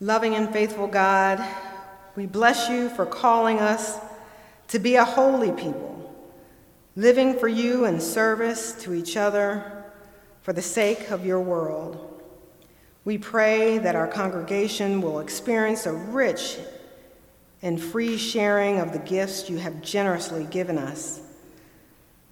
Loving 0.00 0.34
and 0.34 0.52
faithful 0.52 0.88
God, 0.88 1.40
we 2.16 2.26
bless 2.26 2.68
you 2.68 2.88
for 2.88 3.06
calling 3.06 3.60
us 3.60 3.96
to 4.66 4.80
be 4.80 4.96
a 4.96 5.04
holy 5.04 5.52
people, 5.52 6.12
living 6.96 7.38
for 7.38 7.46
you 7.46 7.84
in 7.84 8.00
service 8.00 8.72
to 8.80 8.92
each 8.92 9.16
other 9.16 9.84
for 10.40 10.52
the 10.52 10.60
sake 10.60 11.12
of 11.12 11.24
your 11.24 11.40
world. 11.40 12.20
We 13.04 13.16
pray 13.16 13.78
that 13.78 13.94
our 13.94 14.08
congregation 14.08 15.00
will 15.00 15.20
experience 15.20 15.86
a 15.86 15.92
rich 15.92 16.58
and 17.62 17.80
free 17.80 18.16
sharing 18.16 18.80
of 18.80 18.92
the 18.92 18.98
gifts 18.98 19.48
you 19.48 19.58
have 19.58 19.80
generously 19.80 20.42
given 20.42 20.76
us. 20.76 21.20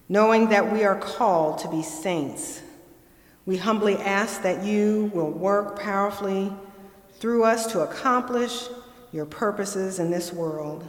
Knowing 0.09 0.49
that 0.49 0.72
we 0.72 0.83
are 0.83 0.99
called 0.99 1.59
to 1.59 1.68
be 1.68 1.85
saints, 1.85 2.62
we 3.51 3.57
humbly 3.57 3.96
ask 3.96 4.42
that 4.42 4.62
you 4.62 5.11
will 5.12 5.32
work 5.32 5.76
powerfully 5.80 6.53
through 7.14 7.42
us 7.42 7.66
to 7.66 7.80
accomplish 7.80 8.68
your 9.11 9.26
purposes 9.26 9.98
in 9.98 10.09
this 10.09 10.32
world. 10.32 10.86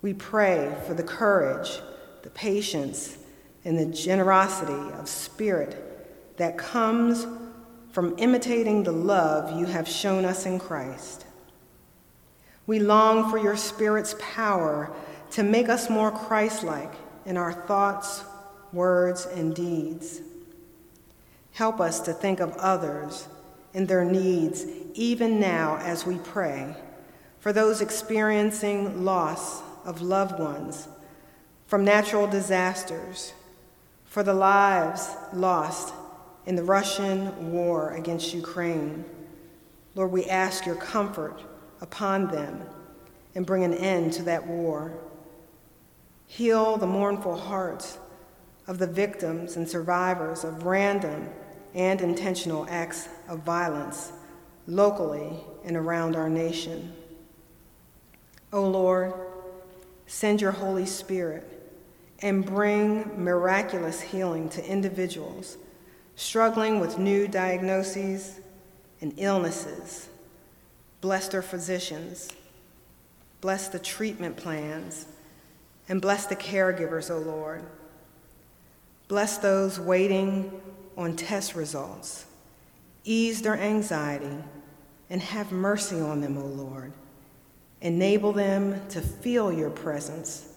We 0.00 0.14
pray 0.14 0.74
for 0.86 0.94
the 0.94 1.02
courage, 1.02 1.78
the 2.22 2.30
patience, 2.30 3.18
and 3.66 3.78
the 3.78 3.84
generosity 3.84 4.94
of 4.94 5.10
spirit 5.10 6.38
that 6.38 6.56
comes 6.56 7.26
from 7.92 8.14
imitating 8.16 8.84
the 8.84 8.92
love 8.92 9.60
you 9.60 9.66
have 9.66 9.86
shown 9.86 10.24
us 10.24 10.46
in 10.46 10.58
Christ. 10.58 11.26
We 12.66 12.78
long 12.78 13.30
for 13.30 13.36
your 13.36 13.58
Spirit's 13.58 14.14
power 14.18 14.90
to 15.32 15.42
make 15.42 15.68
us 15.68 15.90
more 15.90 16.10
Christ 16.10 16.64
like 16.64 16.94
in 17.26 17.36
our 17.36 17.52
thoughts, 17.52 18.24
words, 18.72 19.26
and 19.26 19.54
deeds. 19.54 20.22
Help 21.56 21.80
us 21.80 22.00
to 22.00 22.12
think 22.12 22.38
of 22.38 22.54
others 22.58 23.28
and 23.72 23.88
their 23.88 24.04
needs 24.04 24.66
even 24.92 25.40
now 25.40 25.78
as 25.78 26.04
we 26.04 26.18
pray, 26.18 26.76
for 27.40 27.50
those 27.50 27.80
experiencing 27.80 29.06
loss 29.06 29.62
of 29.86 30.02
loved 30.02 30.38
ones 30.38 30.86
from 31.66 31.82
natural 31.82 32.26
disasters, 32.26 33.32
for 34.04 34.22
the 34.22 34.34
lives 34.34 35.08
lost 35.32 35.94
in 36.44 36.56
the 36.56 36.62
Russian 36.62 37.50
war 37.50 37.92
against 37.92 38.34
Ukraine. 38.34 39.06
Lord, 39.94 40.12
we 40.12 40.26
ask 40.26 40.66
your 40.66 40.76
comfort 40.76 41.40
upon 41.80 42.26
them 42.28 42.64
and 43.34 43.46
bring 43.46 43.64
an 43.64 43.72
end 43.72 44.12
to 44.12 44.22
that 44.24 44.46
war. 44.46 44.92
Heal 46.26 46.76
the 46.76 46.86
mournful 46.86 47.38
hearts 47.38 47.98
of 48.66 48.76
the 48.76 48.86
victims 48.86 49.56
and 49.56 49.66
survivors 49.66 50.44
of 50.44 50.64
random 50.64 51.30
and 51.76 52.00
intentional 52.00 52.66
acts 52.68 53.08
of 53.28 53.38
violence 53.40 54.12
locally 54.66 55.38
and 55.64 55.76
around 55.76 56.16
our 56.16 56.28
nation. 56.28 56.92
O 58.52 58.58
oh 58.58 58.68
Lord, 58.68 59.14
send 60.08 60.40
your 60.40 60.50
Holy 60.50 60.86
Spirit 60.86 61.52
and 62.22 62.44
bring 62.44 63.22
miraculous 63.22 64.00
healing 64.00 64.48
to 64.48 64.68
individuals 64.68 65.56
struggling 66.16 66.80
with 66.80 66.98
new 66.98 67.28
diagnoses 67.28 68.40
and 69.00 69.12
illnesses 69.18 70.08
Bless 71.00 71.28
their 71.28 71.42
physicians. 71.42 72.30
Bless 73.40 73.68
the 73.68 73.78
treatment 73.78 74.36
plans. 74.36 75.06
And 75.88 76.02
bless 76.02 76.26
the 76.26 76.34
caregivers, 76.34 77.10
O 77.10 77.18
Lord. 77.18 77.64
Bless 79.06 79.38
those 79.38 79.78
waiting 79.78 80.60
on 80.96 81.16
test 81.16 81.54
results. 81.54 82.26
Ease 83.04 83.42
their 83.42 83.56
anxiety 83.56 84.38
and 85.10 85.20
have 85.20 85.52
mercy 85.52 86.00
on 86.00 86.20
them, 86.20 86.36
O 86.38 86.46
Lord. 86.46 86.92
Enable 87.80 88.32
them 88.32 88.80
to 88.88 89.00
feel 89.00 89.52
your 89.52 89.70
presence. 89.70 90.52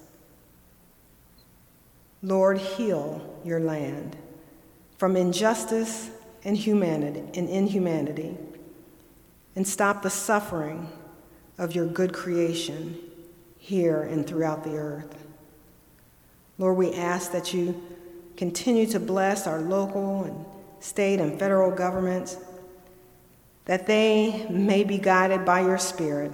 Lord, 2.24 2.58
heal 2.58 3.40
your 3.46 3.60
land 3.60 4.16
from 4.98 5.16
injustice 5.16 6.10
and 6.44 6.58
humanity 6.58 7.24
and 7.34 7.50
inhumanity 7.50 8.38
and 9.56 9.68
stop 9.68 10.02
the 10.02 10.10
suffering 10.10 10.90
of 11.58 11.76
your 11.76 11.86
good 11.86 12.14
creation 12.14 12.98
here 13.58 14.02
and 14.02 14.26
throughout 14.26 14.64
the 14.64 14.76
earth. 14.78 15.24
Lord, 16.58 16.78
we 16.78 16.94
ask 16.94 17.32
that 17.32 17.54
you 17.54 17.82
continue 18.40 18.86
to 18.86 19.02
bless 19.02 19.48
our 19.48 19.60
local 19.60 20.24
and 20.24 20.46
state 20.80 21.20
and 21.20 21.38
federal 21.38 21.70
governments, 21.70 22.38
that 23.66 23.86
they 23.86 24.48
may 24.50 24.82
be 24.82 24.98
guided 24.98 25.44
by 25.44 25.60
your 25.60 25.78
Spirit, 25.78 26.32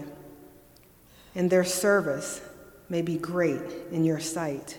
and 1.34 1.49
their 1.49 1.64
service 1.64 2.41
may 2.89 3.01
be 3.01 3.18
great 3.18 3.60
in 3.91 4.06
your 4.06 4.20
sight. 4.20 4.78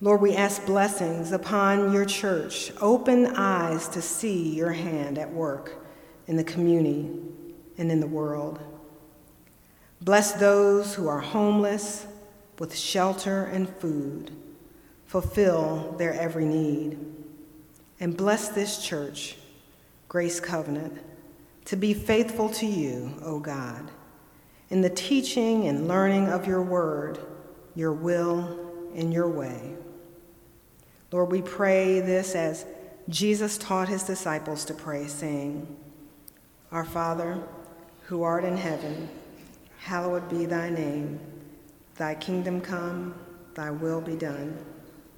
Lord, 0.00 0.22
we 0.22 0.34
ask 0.34 0.64
blessings 0.64 1.30
upon 1.30 1.92
your 1.92 2.06
church. 2.06 2.72
Open 2.80 3.26
eyes 3.26 3.86
to 3.88 4.00
see 4.00 4.54
your 4.54 4.72
hand 4.72 5.18
at 5.18 5.30
work 5.30 5.84
in 6.26 6.36
the 6.38 6.44
community 6.44 7.10
and 7.76 7.92
in 7.92 8.00
the 8.00 8.06
world. 8.06 8.60
Bless 10.00 10.32
those 10.32 10.94
who 10.94 11.06
are 11.06 11.20
homeless 11.20 12.06
with 12.58 12.74
shelter 12.74 13.44
and 13.44 13.68
food. 13.68 14.30
Fulfill 15.08 15.96
their 15.98 16.12
every 16.14 16.44
need. 16.44 16.98
and 18.00 18.16
bless 18.16 18.50
this 18.50 18.78
church, 18.80 19.36
Grace 20.08 20.38
Covenant, 20.38 20.98
to 21.64 21.74
be 21.74 21.92
faithful 21.92 22.48
to 22.50 22.66
you, 22.66 23.12
O 23.24 23.40
God, 23.40 23.90
in 24.70 24.82
the 24.82 24.90
teaching 24.90 25.66
and 25.66 25.88
learning 25.88 26.28
of 26.28 26.46
your 26.46 26.62
word, 26.62 27.18
your 27.74 27.92
will, 27.92 28.56
and 28.94 29.12
your 29.12 29.28
way. 29.28 29.74
Lord, 31.10 31.32
we 31.32 31.42
pray 31.42 32.00
this 32.00 32.36
as 32.36 32.66
Jesus 33.08 33.58
taught 33.58 33.88
his 33.88 34.04
disciples 34.04 34.64
to 34.66 34.74
pray, 34.74 35.08
saying, 35.08 35.66
Our 36.70 36.84
Father, 36.84 37.42
who 38.04 38.22
art 38.22 38.44
in 38.44 38.56
heaven, 38.56 39.08
hallowed 39.78 40.28
be 40.28 40.46
thy 40.46 40.70
name. 40.70 41.18
Thy 41.96 42.14
kingdom 42.14 42.60
come, 42.60 43.14
thy 43.54 43.70
will 43.72 44.00
be 44.00 44.14
done, 44.14 44.56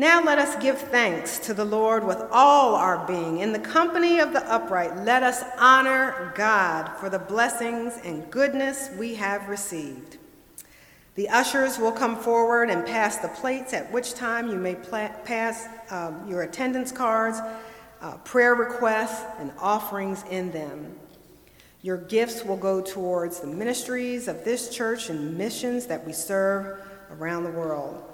Now 0.00 0.24
let 0.24 0.38
us 0.38 0.56
give 0.62 0.78
thanks 0.78 1.38
to 1.40 1.52
the 1.52 1.66
Lord 1.66 2.06
with 2.06 2.22
all 2.30 2.74
our 2.74 3.06
being. 3.06 3.40
In 3.40 3.52
the 3.52 3.58
company 3.58 4.18
of 4.18 4.32
the 4.32 4.42
upright, 4.50 4.96
let 5.04 5.22
us 5.22 5.42
honor 5.58 6.32
God 6.34 6.96
for 6.96 7.10
the 7.10 7.18
blessings 7.18 7.98
and 8.02 8.30
goodness 8.30 8.88
we 8.98 9.16
have 9.16 9.46
received. 9.50 10.16
The 11.16 11.28
ushers 11.28 11.78
will 11.78 11.92
come 11.92 12.16
forward 12.16 12.70
and 12.70 12.86
pass 12.86 13.18
the 13.18 13.28
plates, 13.28 13.74
at 13.74 13.92
which 13.92 14.14
time 14.14 14.48
you 14.48 14.56
may 14.56 14.74
pla- 14.74 15.12
pass 15.26 15.66
um, 15.90 16.26
your 16.26 16.44
attendance 16.44 16.92
cards, 16.92 17.38
uh, 18.00 18.16
prayer 18.24 18.54
requests, 18.54 19.22
and 19.38 19.52
offerings 19.58 20.24
in 20.30 20.50
them. 20.50 20.96
Your 21.82 21.98
gifts 21.98 22.42
will 22.42 22.56
go 22.56 22.80
towards 22.80 23.40
the 23.40 23.48
ministries 23.48 24.28
of 24.28 24.46
this 24.46 24.74
church 24.74 25.10
and 25.10 25.36
missions 25.36 25.84
that 25.88 26.06
we 26.06 26.14
serve 26.14 26.80
around 27.10 27.44
the 27.44 27.50
world. 27.50 28.09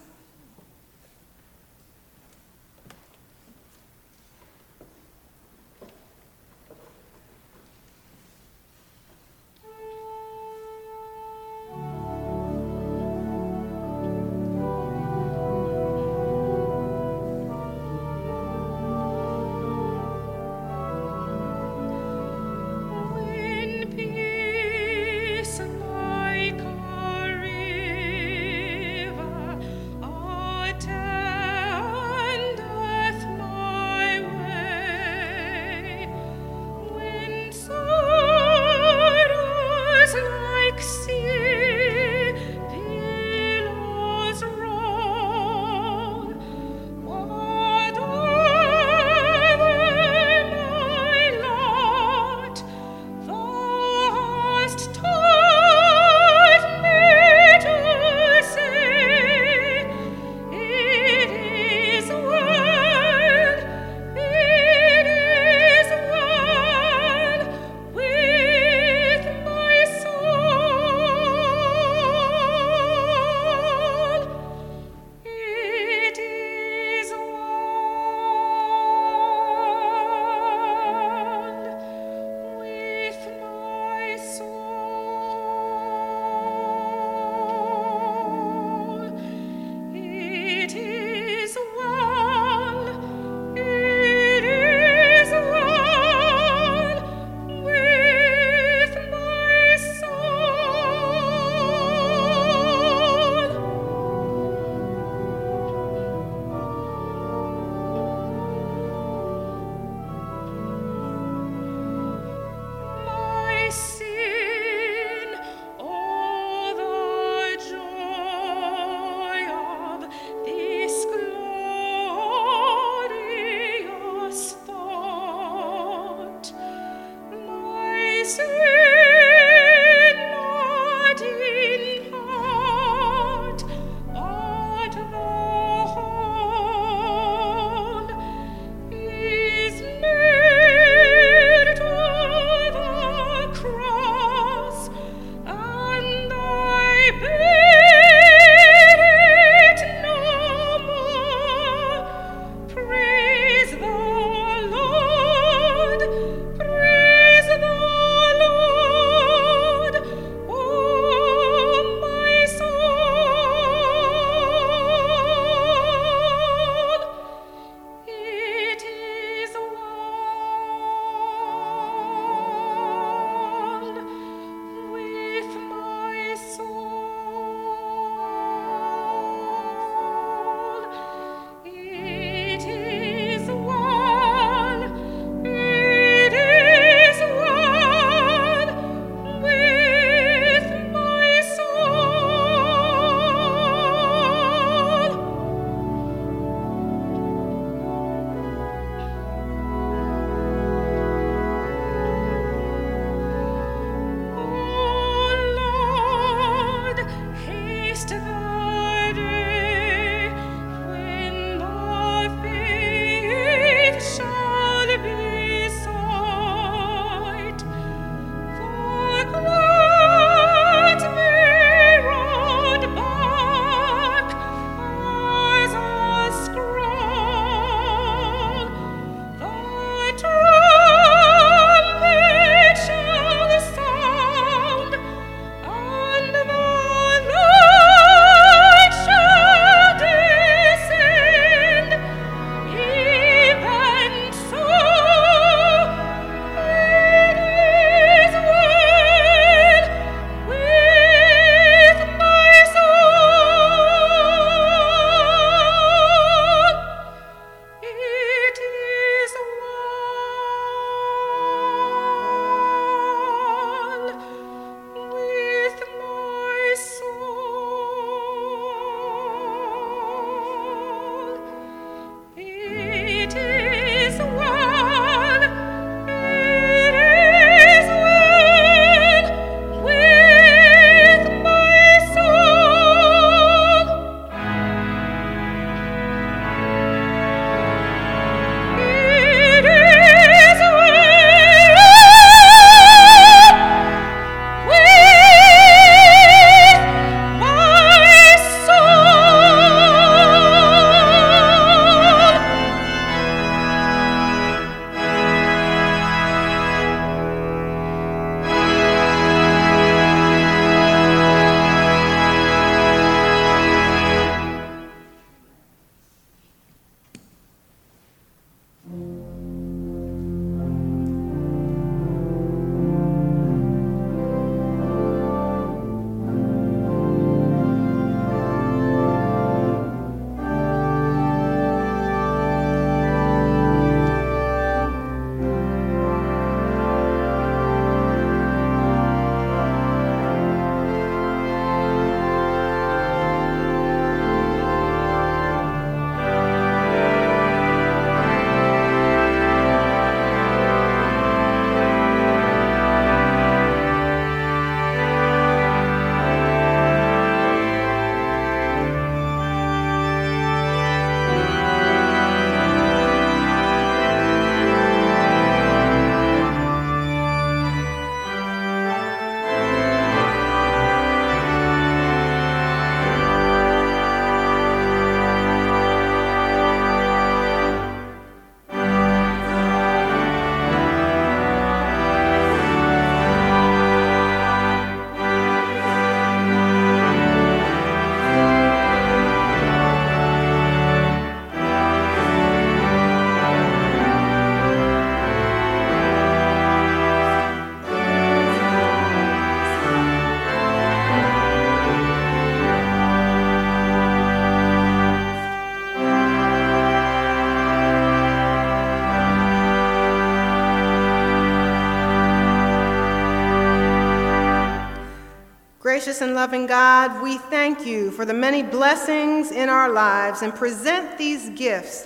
Gracious 416.12 416.28
and 416.28 416.36
loving 416.36 416.66
God, 416.66 417.24
we 417.24 417.38
thank 417.38 417.86
you 417.86 418.12
for 418.12 418.26
the 418.26 418.34
many 418.34 418.62
blessings 418.62 419.50
in 419.50 419.70
our 419.70 419.90
lives 419.90 420.42
and 420.42 420.54
present 420.54 421.18
these 421.18 421.50
gifts 421.52 422.06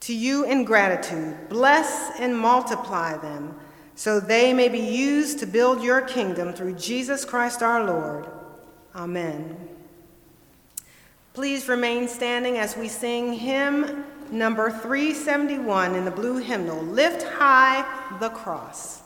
to 0.00 0.12
you 0.12 0.44
in 0.44 0.64
gratitude. 0.64 1.36
Bless 1.48 2.18
and 2.18 2.36
multiply 2.36 3.16
them 3.18 3.54
so 3.94 4.18
they 4.18 4.52
may 4.52 4.68
be 4.68 4.80
used 4.80 5.38
to 5.38 5.46
build 5.46 5.84
your 5.84 6.00
kingdom 6.00 6.52
through 6.52 6.74
Jesus 6.74 7.24
Christ 7.24 7.62
our 7.62 7.84
Lord. 7.84 8.26
Amen. 8.96 9.68
Please 11.32 11.68
remain 11.68 12.08
standing 12.08 12.58
as 12.58 12.76
we 12.76 12.88
sing 12.88 13.34
hymn 13.34 14.04
number 14.32 14.68
371 14.68 15.94
in 15.94 16.04
the 16.04 16.10
blue 16.10 16.38
hymnal 16.38 16.82
Lift 16.82 17.22
High 17.22 17.86
the 18.18 18.30
Cross. 18.30 19.02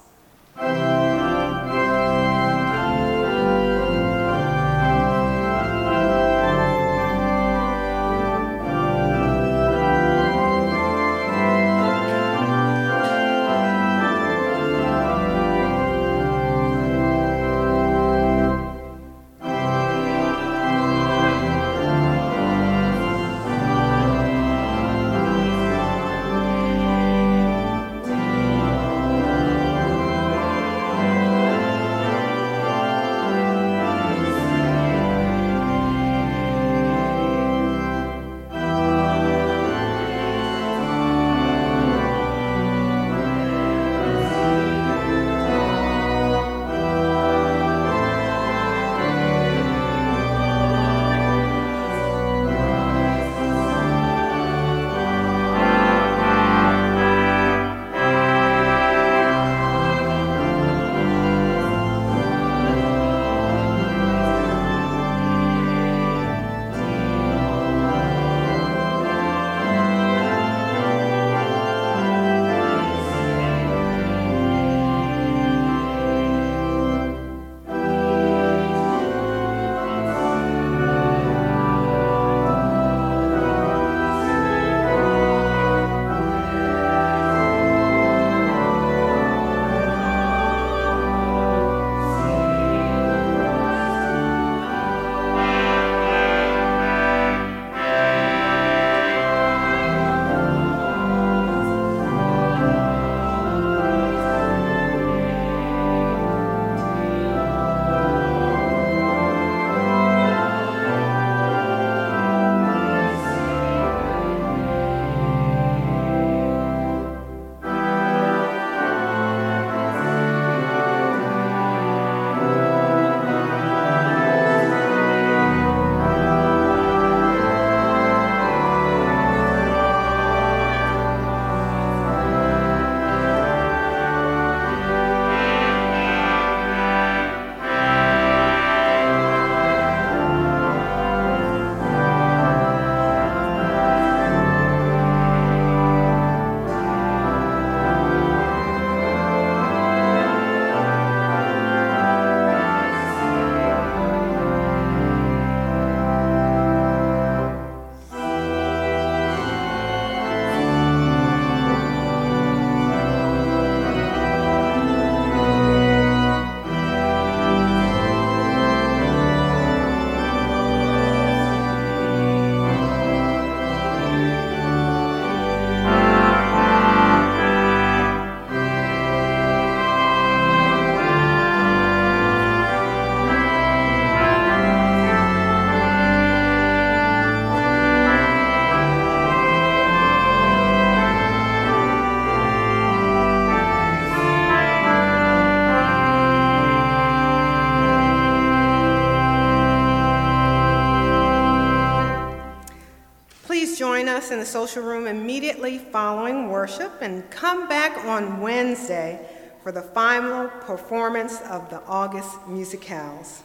Us 204.05 204.31
in 204.31 204.39
the 204.39 204.45
social 204.45 204.83
room 204.83 205.07
immediately 205.07 205.79
following 205.79 206.51
worship 206.51 206.93
and 207.01 207.29
come 207.31 207.67
back 207.67 208.05
on 208.05 208.41
Wednesday 208.41 209.27
for 209.63 209.73
the 209.73 209.81
final 209.81 210.49
performance 210.61 211.41
of 211.41 211.71
the 211.71 211.83
August 211.87 212.47
musicals. 212.47 213.43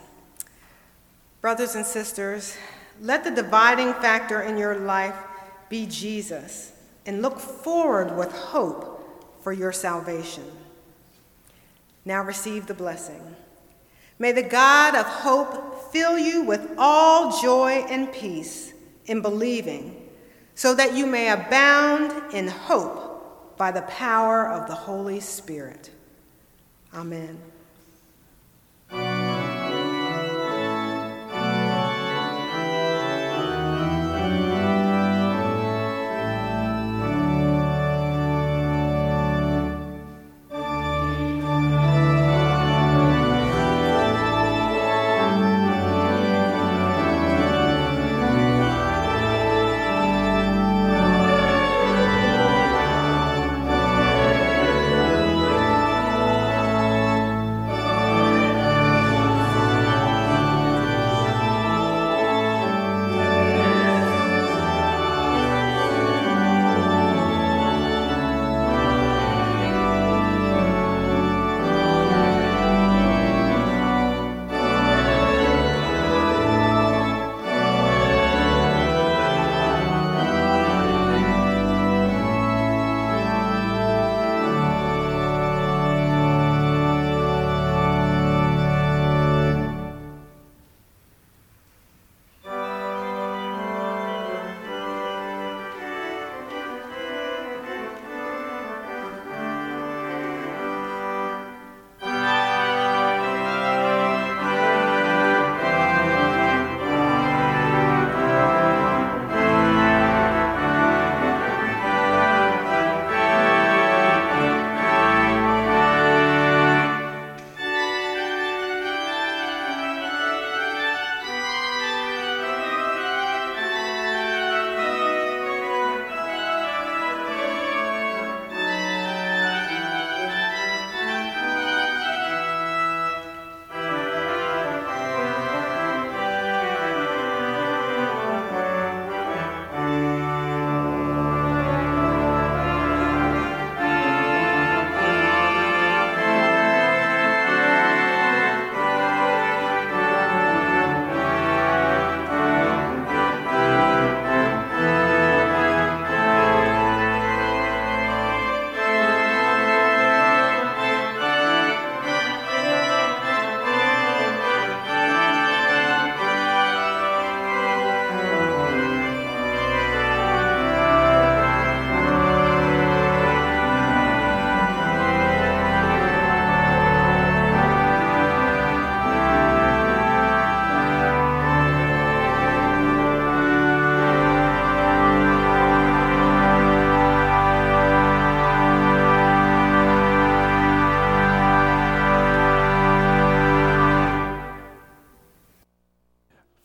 Brothers 1.40 1.76
and 1.76 1.86
sisters, 1.86 2.58
let 3.00 3.24
the 3.24 3.32
dividing 3.32 3.94
factor 3.94 4.42
in 4.42 4.58
your 4.58 4.80
life 4.80 5.16
be 5.70 5.86
Jesus 5.86 6.74
and 7.06 7.22
look 7.22 7.40
forward 7.40 8.18
with 8.18 8.32
hope 8.32 9.42
for 9.42 9.54
your 9.54 9.72
salvation. 9.72 10.44
Now 12.04 12.24
receive 12.24 12.68
the 12.68 12.74
blessing. 12.74 13.36
May 14.20 14.34
the 14.34 14.44
God 14.44 14.96
of 14.96 15.06
hope 15.06 15.92
fill 15.92 16.20
you 16.20 16.44
with 16.44 16.76
all 16.78 17.42
joy 17.42 17.86
and 17.90 18.12
peace 18.12 18.74
in 19.06 19.22
believing 19.22 20.01
so 20.56 20.74
that 20.76 20.96
you 20.96 21.06
may 21.06 21.30
abound 21.30 22.34
in 22.34 22.48
hope 22.48 23.58
by 23.58 23.72
the 23.72 23.82
power 23.84 24.48
of 24.50 24.68
the 24.68 24.76
Holy 24.76 25.20
Spirit. 25.20 25.90
Amen. 26.94 27.40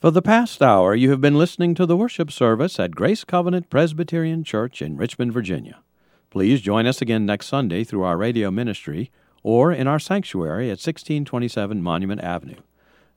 For 0.06 0.12
the 0.12 0.22
past 0.22 0.62
hour, 0.62 0.94
you 0.94 1.10
have 1.10 1.20
been 1.20 1.36
listening 1.36 1.74
to 1.74 1.84
the 1.84 1.96
worship 1.96 2.30
service 2.30 2.78
at 2.78 2.94
Grace 2.94 3.24
Covenant 3.24 3.68
Presbyterian 3.68 4.44
Church 4.44 4.80
in 4.80 4.96
Richmond, 4.96 5.32
Virginia. 5.32 5.80
Please 6.30 6.60
join 6.60 6.86
us 6.86 7.02
again 7.02 7.26
next 7.26 7.46
Sunday 7.46 7.82
through 7.82 8.04
our 8.04 8.16
radio 8.16 8.52
ministry 8.52 9.10
or 9.42 9.72
in 9.72 9.88
our 9.88 9.98
sanctuary 9.98 10.66
at 10.66 10.78
1627 10.78 11.82
Monument 11.82 12.20
Avenue. 12.20 12.60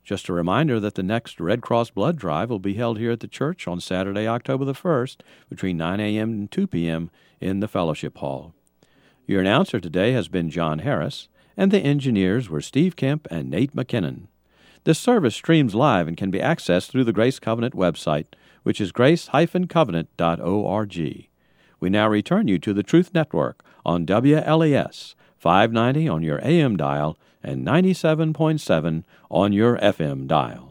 Just 0.02 0.28
a 0.28 0.32
reminder 0.32 0.80
that 0.80 0.96
the 0.96 1.04
next 1.04 1.38
Red 1.38 1.60
Cross 1.60 1.90
Blood 1.90 2.16
Drive 2.16 2.50
will 2.50 2.58
be 2.58 2.74
held 2.74 2.98
here 2.98 3.12
at 3.12 3.20
the 3.20 3.28
church 3.28 3.68
on 3.68 3.80
Saturday, 3.80 4.26
October 4.26 4.64
the 4.64 4.72
1st, 4.72 5.18
between 5.48 5.76
9 5.76 6.00
a.m. 6.00 6.32
and 6.32 6.50
2 6.50 6.66
p.m. 6.66 7.08
in 7.40 7.60
the 7.60 7.68
Fellowship 7.68 8.18
Hall. 8.18 8.52
Your 9.28 9.40
announcer 9.40 9.78
today 9.78 10.10
has 10.10 10.26
been 10.26 10.50
John 10.50 10.80
Harris, 10.80 11.28
and 11.56 11.70
the 11.70 11.78
engineers 11.78 12.50
were 12.50 12.60
Steve 12.60 12.96
Kemp 12.96 13.28
and 13.30 13.48
Nate 13.48 13.76
McKinnon. 13.76 14.26
This 14.84 14.98
service 14.98 15.34
streams 15.34 15.74
live 15.74 16.08
and 16.08 16.16
can 16.16 16.30
be 16.30 16.38
accessed 16.38 16.90
through 16.90 17.04
the 17.04 17.12
Grace 17.12 17.38
Covenant 17.38 17.74
website, 17.74 18.28
which 18.62 18.80
is 18.80 18.92
grace-covenant.org. 18.92 21.28
We 21.80 21.90
now 21.90 22.08
return 22.08 22.48
you 22.48 22.58
to 22.58 22.72
the 22.72 22.82
Truth 22.82 23.12
Network 23.12 23.62
on 23.84 24.06
WLAS 24.06 25.14
590 25.36 26.08
on 26.08 26.22
your 26.22 26.40
AM 26.42 26.76
dial 26.76 27.18
and 27.42 27.66
97.7 27.66 29.04
on 29.30 29.52
your 29.52 29.76
FM 29.78 30.26
dial. 30.26 30.69